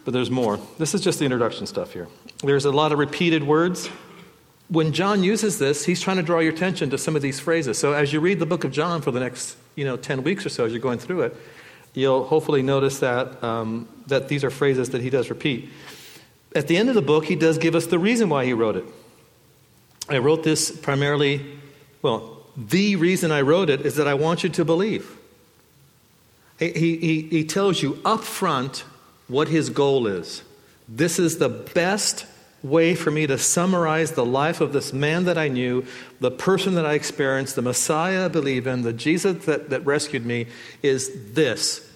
[0.05, 0.59] but there's more.
[0.76, 2.09] This is just the introduction stuff here.
[2.44, 3.88] There's a lot of repeated words.
[4.68, 7.79] When John uses this, he's trying to draw your attention to some of these phrases.
[7.79, 10.44] So as you read the book of John for the next, you know, 10 weeks
[10.44, 11.37] or so as you're going through it,
[11.96, 15.70] you'll hopefully notice that, um, that these are phrases that he does repeat.
[16.54, 18.76] At the end of the book, he does give us the reason why he wrote
[18.76, 18.85] it.
[20.09, 21.44] I wrote this primarily,
[22.02, 25.16] well, the reason I wrote it is that I want you to believe.
[26.59, 28.85] He, he, he tells you up front
[29.26, 30.42] what his goal is.
[30.88, 32.26] This is the best
[32.70, 35.84] way for me to summarize the life of this man that I knew,
[36.20, 40.26] the person that I experienced, the Messiah I believe in, the Jesus that, that rescued
[40.26, 40.46] me,
[40.82, 41.90] is this.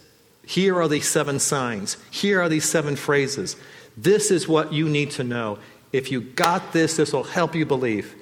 [0.46, 1.96] Here are these seven signs.
[2.10, 3.56] Here are these seven phrases.
[3.96, 5.58] This is what you need to know.
[5.92, 8.14] If you got this, this will help you believe.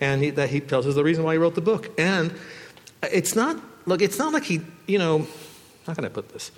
[0.00, 1.90] And he, that he tells us the reason why he wrote the book.
[1.98, 2.34] And
[3.02, 3.56] it's not,
[3.86, 5.26] look, it's not like he, you know,
[5.86, 6.50] how can I put this?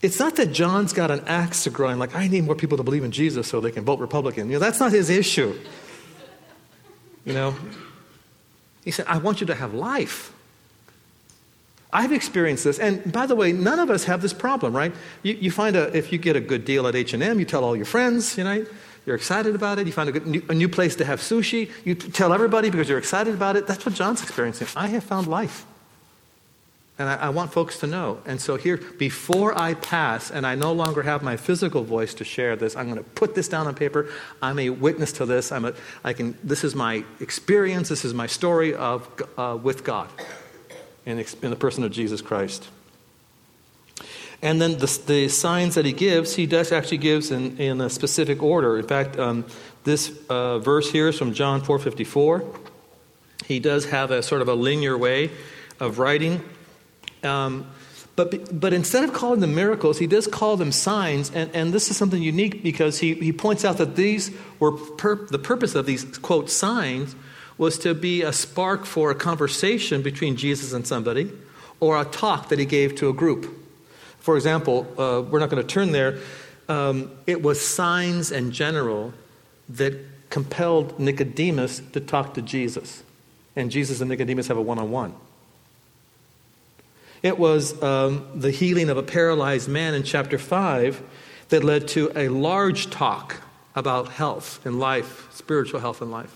[0.00, 2.84] It's not that John's got an axe to grind, like, I need more people to
[2.84, 4.46] believe in Jesus so they can vote Republican.
[4.46, 5.58] You know, that's not his issue.
[7.24, 7.56] You know,
[8.84, 10.32] he said, I want you to have life.
[11.92, 14.94] I've experienced this, and by the way, none of us have this problem, right?
[15.22, 17.46] You, you find a if you get a good deal at H and M, you
[17.46, 18.66] tell all your friends, you know,
[19.08, 19.86] You're excited about it.
[19.86, 21.70] You find a, good, new, a new place to have sushi.
[21.82, 23.66] You tell everybody because you're excited about it.
[23.66, 24.68] That's what John's experiencing.
[24.76, 25.64] I have found life.
[26.98, 28.20] And I, I, want folks to know.
[28.26, 32.24] And so here, before I pass, and I no longer have my physical voice to
[32.24, 34.10] share this, I'm going to put this down on paper.
[34.42, 35.52] I'm a witness to this.
[35.52, 37.88] I'm a, I can, this is my experience.
[37.88, 40.08] This is my story of, uh, with God
[41.06, 42.68] in, in the person of Jesus Christ.
[44.40, 47.90] And then the, the, signs that he gives, he does actually gives in, in a
[47.90, 48.78] specific order.
[48.78, 49.44] In fact, um,
[49.84, 52.56] this uh, verse here is from John 4.54.
[53.46, 55.30] He does have a sort of a linear way
[55.80, 56.42] of writing.
[57.22, 57.66] Um,
[58.16, 61.30] but, but instead of calling them miracles, he does call them signs.
[61.30, 65.40] And, and this is something unique because he, he points out that these were the
[65.40, 67.14] purpose of these, quote, signs
[67.58, 71.30] was to be a spark for a conversation between Jesus and somebody
[71.78, 73.54] or a talk that he gave to a group.
[74.18, 76.18] For example, uh, we're not going to turn there.
[76.68, 79.12] Um, it was signs in general
[79.68, 79.94] that
[80.28, 83.02] compelled Nicodemus to talk to Jesus.
[83.54, 85.14] And Jesus and Nicodemus have a one on one.
[87.22, 91.02] It was um, the healing of a paralyzed man in chapter 5
[91.48, 93.42] that led to a large talk
[93.74, 96.34] about health and life, spiritual health and life.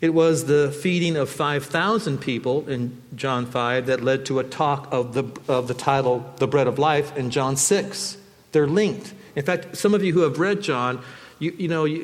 [0.00, 4.88] It was the feeding of 5,000 people in John 5 that led to a talk
[4.92, 8.18] of the, of the title, The Bread of Life, in John 6.
[8.52, 9.14] They're linked.
[9.34, 11.02] In fact, some of you who have read John,
[11.38, 12.02] you, you know, you,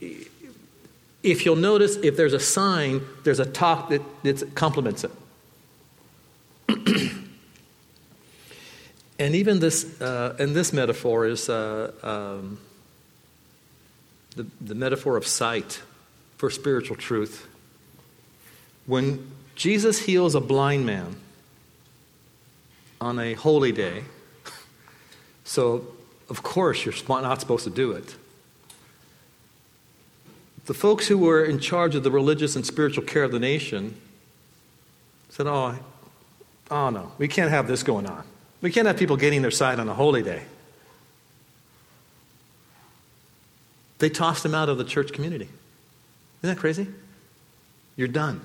[0.00, 0.26] you,
[1.22, 5.10] if you'll notice, if there's a sign, there's a talk that, that complements it.
[9.18, 12.58] and even this, uh, and this metaphor is uh, um,
[14.36, 15.82] the, the metaphor of sight
[16.36, 17.46] for spiritual truth.
[18.86, 21.16] When Jesus heals a blind man
[23.00, 24.04] on a holy day,
[25.44, 25.86] so
[26.28, 28.16] of course you're not supposed to do it.
[30.66, 34.00] The folks who were in charge of the religious and spiritual care of the nation
[35.28, 35.76] said, Oh,
[36.70, 38.24] Oh, no, we can't have this going on.
[38.60, 40.42] We can't have people getting their sight on a holy day.
[43.98, 45.48] They tossed him out of the church community.
[46.42, 46.86] Isn't that crazy?
[47.96, 48.40] You're done.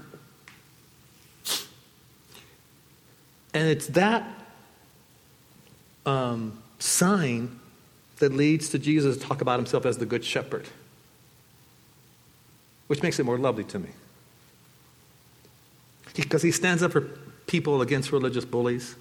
[3.53, 4.27] And it's that
[6.05, 7.59] um, sign
[8.17, 10.67] that leads to Jesus to talk about himself as the Good Shepherd,
[12.87, 13.89] which makes it more lovely to me.
[16.15, 17.09] Because he stands up for
[17.55, 18.97] people against religious bullies.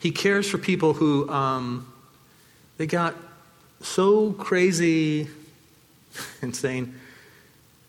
[0.00, 1.92] He cares for people who um,
[2.78, 3.14] they got
[3.82, 5.28] so crazy,
[6.42, 6.98] insane,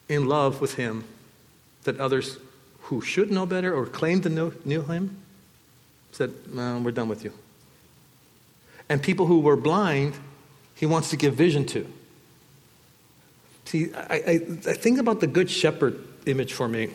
[0.06, 1.04] in love with him
[1.84, 2.36] that others
[2.82, 5.16] who should know better or claim to know knew him
[6.10, 7.32] said, "We're done with you."
[8.90, 10.12] And people who were blind,
[10.74, 11.86] he wants to give vision to.
[13.64, 14.34] See, I, I,
[14.72, 16.90] I think about the good shepherd image for me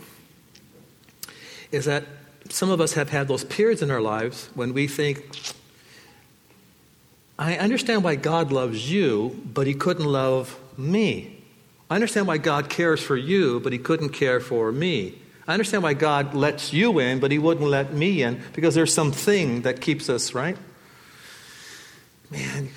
[1.72, 2.06] is that
[2.50, 5.24] some of us have had those periods in our lives when we think,
[7.38, 11.44] I understand why God loves you, but he couldn't love me.
[11.90, 15.20] I understand why God cares for you, but he couldn't care for me.
[15.48, 18.94] I understand why God lets you in, but he wouldn't let me in because there's
[18.94, 20.58] something that keeps us, right?
[22.30, 22.70] Man,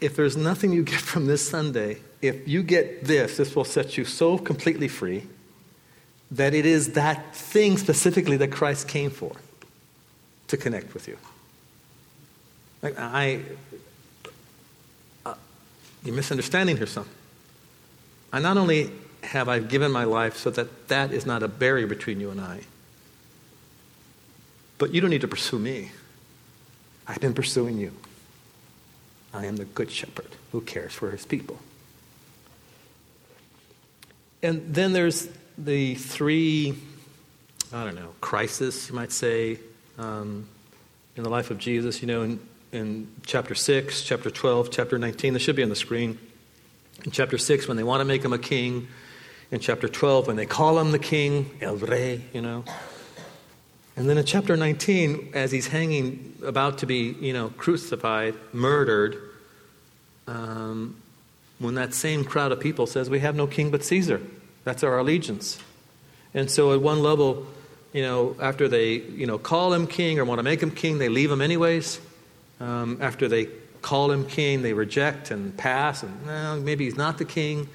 [0.00, 3.96] if there's nothing you get from this Sunday, if you get this, this will set
[3.96, 5.26] you so completely free
[6.30, 9.32] that it is that thing specifically that Christ came for
[10.48, 11.16] to connect with you.
[12.82, 13.42] Like I,
[15.24, 15.34] uh,
[16.04, 17.06] you're misunderstanding here, son.
[18.32, 18.90] I not only
[19.22, 22.40] have I given my life so that that is not a barrier between you and
[22.40, 22.60] I,
[24.76, 25.90] but you don't need to pursue me.
[27.06, 27.92] I've been pursuing you.
[29.32, 31.58] I am the good shepherd who cares for his people.
[34.42, 35.28] And then there's
[35.58, 36.74] the three,
[37.72, 39.58] I don't know, crisis, you might say,
[39.98, 40.48] um,
[41.16, 42.00] in the life of Jesus.
[42.00, 42.40] You know, in,
[42.72, 46.18] in chapter 6, chapter 12, chapter 19, this should be on the screen.
[47.04, 48.88] In chapter 6, when they want to make him a king.
[49.50, 52.64] In chapter 12, when they call him the king, El Rey, you know.
[53.96, 59.16] And then in chapter 19, as he's hanging, about to be, you know, crucified, murdered,
[60.28, 60.96] um,
[61.58, 64.20] when that same crowd of people says, We have no king but Caesar.
[64.64, 65.58] That's our allegiance.
[66.34, 67.46] And so at one level,
[67.92, 70.98] you know, after they, you know, call him king or want to make him king,
[70.98, 72.00] they leave him anyways.
[72.60, 73.46] Um, after they
[73.82, 77.68] call him king, they reject and pass, and well, maybe he's not the king.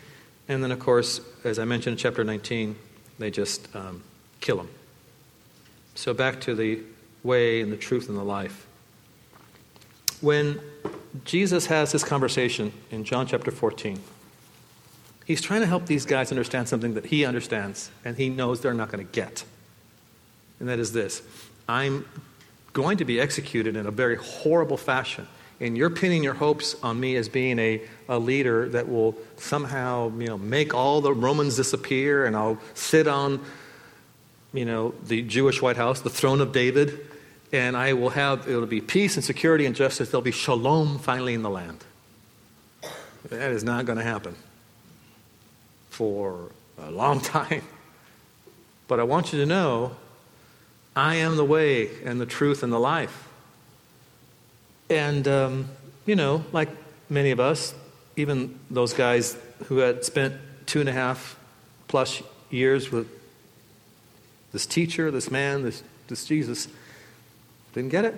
[0.47, 2.75] And then, of course, as I mentioned in chapter 19,
[3.17, 4.03] they just um,
[4.41, 4.69] kill him.
[5.95, 6.81] So back to the
[7.23, 8.67] way and the truth and the life.
[10.19, 10.59] When
[11.25, 13.99] Jesus has this conversation in John chapter 14.
[15.25, 18.73] He's trying to help these guys understand something that he understands and he knows they're
[18.73, 19.45] not going to get.
[20.59, 21.21] And that is this
[21.67, 22.05] I'm
[22.73, 25.27] going to be executed in a very horrible fashion.
[25.59, 30.11] And you're pinning your hopes on me as being a, a leader that will somehow
[30.17, 33.45] you know, make all the Romans disappear and I'll sit on
[34.51, 36.99] you know, the Jewish White House, the throne of David,
[37.51, 40.09] and I will have, it'll be peace and security and justice.
[40.09, 41.85] There'll be shalom finally in the land.
[43.29, 44.35] That is not going to happen
[45.93, 47.61] for a long time.
[48.87, 49.95] But I want you to know
[50.95, 53.27] I am the way and the truth and the life.
[54.89, 55.69] And, um,
[56.05, 56.69] you know, like
[57.09, 57.73] many of us,
[58.15, 60.35] even those guys who had spent
[60.65, 61.39] two and a half
[61.87, 63.07] plus years with
[64.51, 66.67] this teacher, this man, this, this Jesus,
[67.73, 68.15] didn't get it.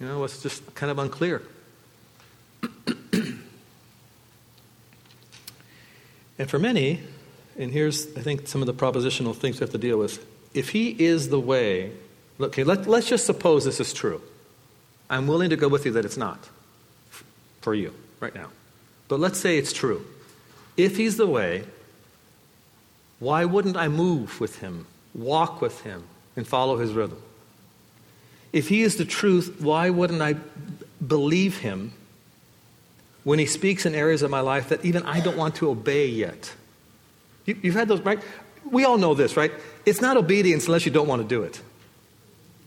[0.00, 1.42] You know, it's just kind of unclear.
[6.38, 7.00] and for many,
[7.58, 10.24] and here's, I think, some of the propositional things we have to deal with.
[10.54, 11.92] If he is the way,
[12.40, 14.22] okay, let, let's just suppose this is true.
[15.10, 16.48] I'm willing to go with you that it's not
[17.60, 18.48] for you right now.
[19.08, 20.04] But let's say it's true.
[20.76, 21.64] If he's the way,
[23.18, 26.04] why wouldn't I move with him, walk with him,
[26.36, 27.20] and follow his rhythm?
[28.52, 30.36] If he is the truth, why wouldn't I
[31.04, 31.92] believe him
[33.24, 36.06] when he speaks in areas of my life that even I don't want to obey
[36.06, 36.52] yet?
[37.44, 38.20] You, have had those, right?
[38.64, 39.52] We all know this, right?
[39.86, 41.60] It's not obedience unless you don't want to do it.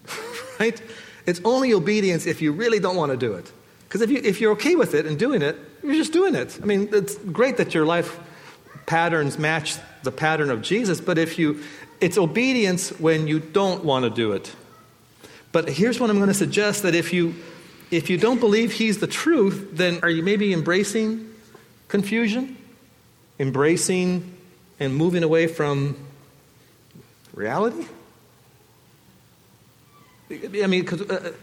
[0.59, 0.81] right?
[1.25, 3.51] It's only obedience if you really don't want to do it.
[3.83, 6.57] Because if, you, if you're okay with it and doing it, you're just doing it.
[6.61, 8.19] I mean, it's great that your life
[8.85, 11.61] patterns match the pattern of Jesus, but if you,
[11.99, 14.55] it's obedience when you don't want to do it.
[15.51, 17.35] But here's what I'm going to suggest that if you,
[17.91, 21.33] if you don't believe he's the truth, then are you maybe embracing
[21.89, 22.57] confusion?
[23.37, 24.37] Embracing
[24.79, 25.97] and moving away from
[27.33, 27.85] reality?
[30.31, 31.33] I mean, because uh,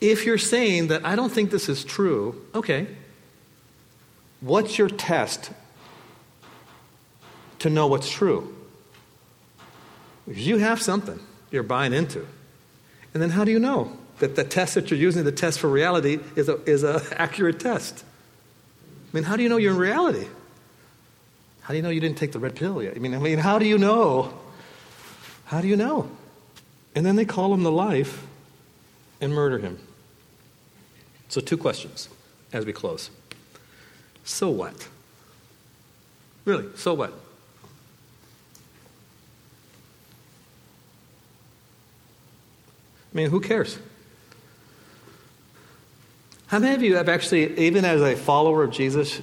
[0.00, 2.88] if you're saying that I don't think this is true, okay,
[4.40, 5.52] what's your test
[7.60, 8.52] to know what's true?
[10.26, 11.20] Because you have something
[11.52, 12.26] you're buying into.
[13.14, 15.68] And then how do you know that the test that you're using, the test for
[15.68, 18.04] reality, is an is a accurate test?
[19.12, 20.28] I mean, how do you know you're in reality?
[21.62, 22.94] How do you know you didn't take the red pill yet?
[22.96, 24.32] I mean, I mean, how do you know?
[25.46, 26.08] How do you know?
[26.94, 28.24] And then they call him the life
[29.20, 29.78] and murder him.
[31.28, 32.08] So, two questions
[32.52, 33.10] as we close.
[34.24, 34.88] So what?
[36.44, 37.12] Really, so what?
[43.12, 43.78] I mean, who cares?
[46.52, 49.22] How many of you have actually, even as a follower of Jesus,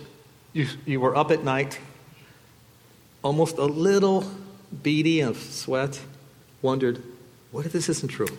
[0.52, 1.80] you, you were up at night,
[3.22, 4.26] almost a little
[4.82, 6.02] beady of sweat,
[6.64, 7.04] wondered,
[7.52, 8.36] what if this isn't true?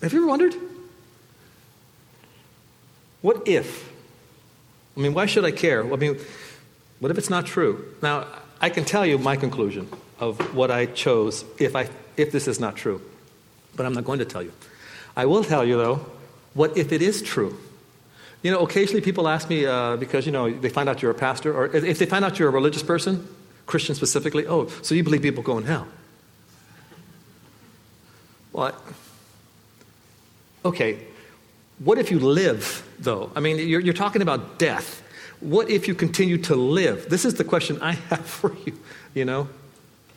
[0.00, 0.54] Have you ever wondered?
[3.22, 3.92] What if?
[4.96, 5.82] I mean, why should I care?
[5.82, 6.16] I mean,
[7.00, 7.92] what if it's not true?
[8.02, 8.24] Now,
[8.60, 9.88] I can tell you my conclusion
[10.20, 13.02] of what I chose if, I, if this is not true,
[13.74, 14.52] but I'm not going to tell you.
[15.16, 16.06] I will tell you, though,
[16.56, 17.56] what if it is true?
[18.42, 21.14] You know, occasionally people ask me uh, because, you know, they find out you're a
[21.14, 23.28] pastor, or if they find out you're a religious person,
[23.66, 25.86] Christian specifically, oh, so you believe people go in hell.
[28.52, 28.80] What?
[30.64, 30.98] Okay,
[31.78, 33.30] what if you live, though?
[33.36, 35.02] I mean, you're, you're talking about death.
[35.40, 37.10] What if you continue to live?
[37.10, 38.78] This is the question I have for you,
[39.12, 39.48] you know?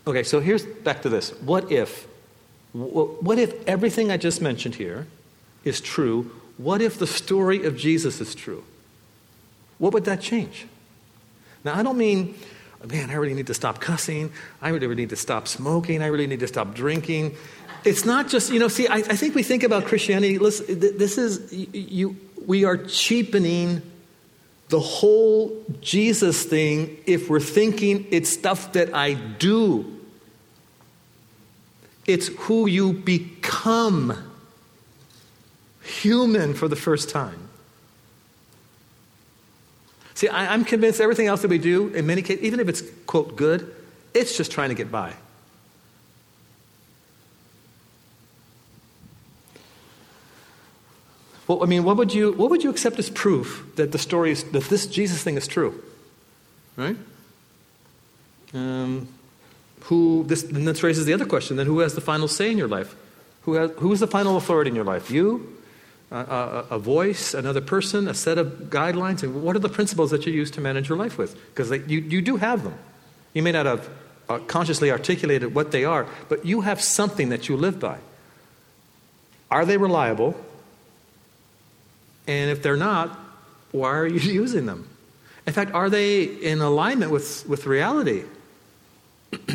[0.08, 1.32] Okay, so here's back to this.
[1.42, 2.08] What if?
[2.72, 5.08] What if everything I just mentioned here
[5.64, 6.32] is true?
[6.58, 8.64] What if the story of Jesus is true?
[9.78, 10.68] What would that change?
[11.64, 12.36] Now, I don't mean,
[12.86, 14.32] man, I really need to stop cussing.
[14.62, 16.02] I really need to stop smoking.
[16.02, 17.36] I really need to stop drinking
[17.84, 21.18] it's not just, you know, see, I, I think we think about Christianity, listen, this
[21.18, 23.82] is, you, we are cheapening
[24.70, 29.98] the whole Jesus thing if we're thinking it's stuff that I do.
[32.06, 34.29] It's who you become
[35.90, 37.50] human for the first time.
[40.14, 42.84] See, I, am convinced everything else that we do, in many cases, even if it's,
[43.06, 43.74] quote, good,
[44.14, 45.14] it's just trying to get by.
[51.48, 54.32] Well, I mean, what would you, what would you accept as proof that the story
[54.32, 55.82] is, that this Jesus thing is true?
[56.76, 56.98] Right?
[58.54, 59.08] Um,
[59.84, 62.58] who, this, then this raises the other question then who has the final say in
[62.58, 62.96] your life?
[63.44, 65.10] Who, has, who is the final authority in your life?
[65.10, 65.58] You?
[66.12, 70.26] A, a, voice, another person, a set of guidelines, and what are the principles that
[70.26, 71.36] you use to manage your life with?
[71.54, 72.74] Because you, you do have them.
[73.34, 73.90] You may not have
[74.28, 78.00] uh, consciously articulated what they are, but you have something that you live by.
[79.52, 80.36] Are they reliable?
[82.28, 83.18] And if they're not,
[83.72, 84.90] why are you using them?
[85.46, 88.24] In fact, are they in alignment with, with reality?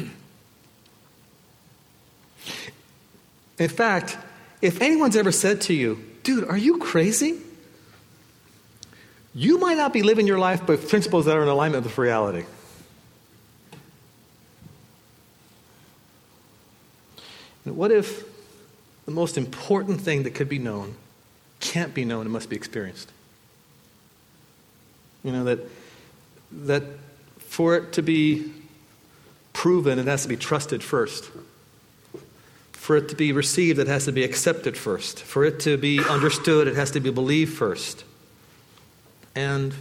[3.59, 4.18] in fact,
[4.61, 7.39] if anyone's ever said to you, dude, are you crazy?
[9.35, 12.45] You might not be living your life with principles that are in alignment with reality.
[17.64, 18.25] And what if
[19.05, 20.97] the most important thing that could be known
[21.61, 23.11] can't be known and must be experienced?
[25.22, 25.61] You know, that,
[26.53, 26.83] that
[27.39, 28.53] for it to be
[29.53, 31.31] proven, it has to be trusted first.
[32.85, 35.22] For it to be received, it has to be accepted first.
[35.22, 38.05] For it to be understood, it has to be believed first.
[39.35, 39.72] And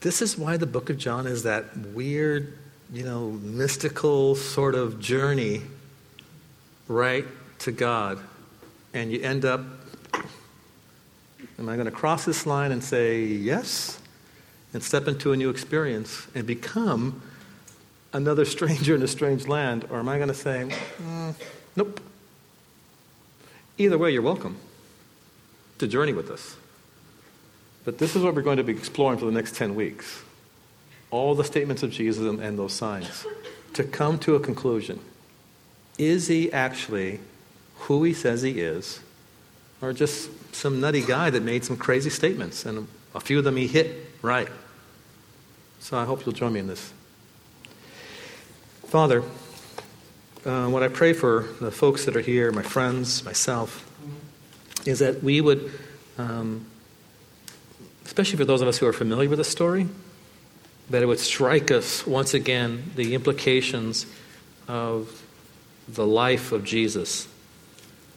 [0.00, 2.56] this is why the book of John is that weird,
[2.90, 5.60] you know, mystical sort of journey
[6.88, 7.26] right
[7.58, 8.18] to God.
[8.94, 9.60] And you end up,
[11.58, 14.00] am I going to cross this line and say yes?
[14.72, 17.20] And step into a new experience and become
[18.12, 19.86] another stranger in a strange land?
[19.90, 20.68] Or am I going to say,
[21.02, 21.34] mm,
[21.76, 22.00] nope?
[23.76, 24.56] Either way, you're welcome
[25.78, 26.56] to journey with us.
[27.84, 30.22] But this is what we're going to be exploring for the next 10 weeks
[31.10, 33.26] all the statements of Jesus and, and those signs
[33.74, 35.00] to come to a conclusion.
[35.96, 37.20] Is he actually
[37.76, 39.00] who he says he is,
[39.80, 42.66] or just some nutty guy that made some crazy statements?
[42.66, 44.48] And a few of them he hit right.
[45.80, 46.92] So I hope you'll join me in this.
[48.88, 49.22] Father,
[50.46, 53.86] uh, what I pray for the folks that are here, my friends, myself,
[54.86, 55.70] is that we would,
[56.16, 56.64] um,
[58.06, 59.86] especially for those of us who are familiar with the story,
[60.88, 64.06] that it would strike us once again the implications
[64.68, 65.22] of
[65.86, 67.28] the life of Jesus,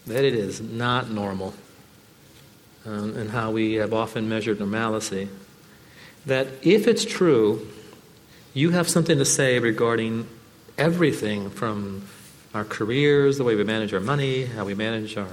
[0.07, 1.53] that it is not normal,
[2.86, 5.28] um, and how we have often measured normalcy.
[6.26, 7.67] That if it's true,
[8.53, 10.30] you have something to say regarding
[10.82, 12.01] everything from
[12.55, 15.29] our careers, the way we manage our money, how we manage our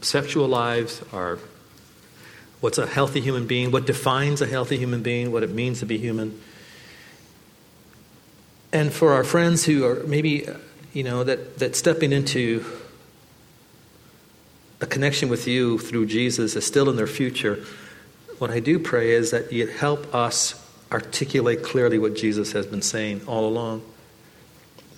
[0.00, 1.40] sexual lives, our
[2.60, 5.86] what's a healthy human being, what defines a healthy human being, what it means to
[5.86, 6.40] be human.
[8.72, 10.46] And for our friends who are maybe,
[10.92, 12.64] you know, that, that stepping into
[14.80, 17.64] a connection with you through Jesus is still in their future,
[18.38, 20.54] what I do pray is that you help us
[20.92, 23.82] articulate clearly what Jesus has been saying all along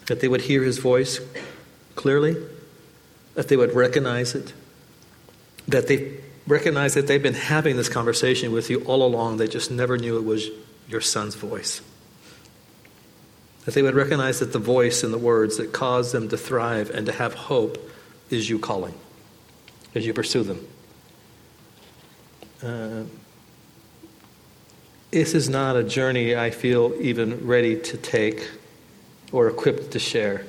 [0.07, 1.21] that they would hear his voice
[1.95, 2.37] clearly,
[3.35, 4.53] that they would recognize it,
[5.69, 9.71] that they recognize that they've been having this conversation with you all along, they just
[9.71, 10.49] never knew it was
[10.89, 11.83] your son's voice.
[13.65, 16.91] That they would recognize that the voice and the words that cause them to thrive
[16.91, 17.79] and to have hope
[18.31, 18.95] is you calling
[19.95, 20.67] as you pursue them.
[22.63, 23.03] Uh,
[25.11, 28.49] this is not a journey I feel even ready to take
[29.33, 30.45] or equipped to share.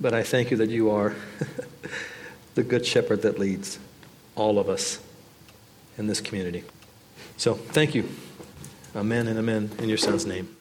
[0.00, 1.14] But I thank you that you are
[2.54, 3.78] the good shepherd that leads
[4.34, 5.00] all of us
[5.98, 6.64] in this community.
[7.36, 8.08] So thank you.
[8.94, 10.56] Amen and amen in your son's name.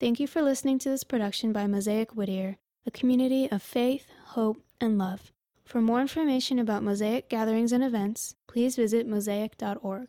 [0.00, 4.60] Thank you for listening to this production by Mosaic Whittier, a community of faith, hope,
[4.80, 5.30] and love.
[5.64, 10.00] For more information about Mosaic gatherings and events, please visit mosaic.org.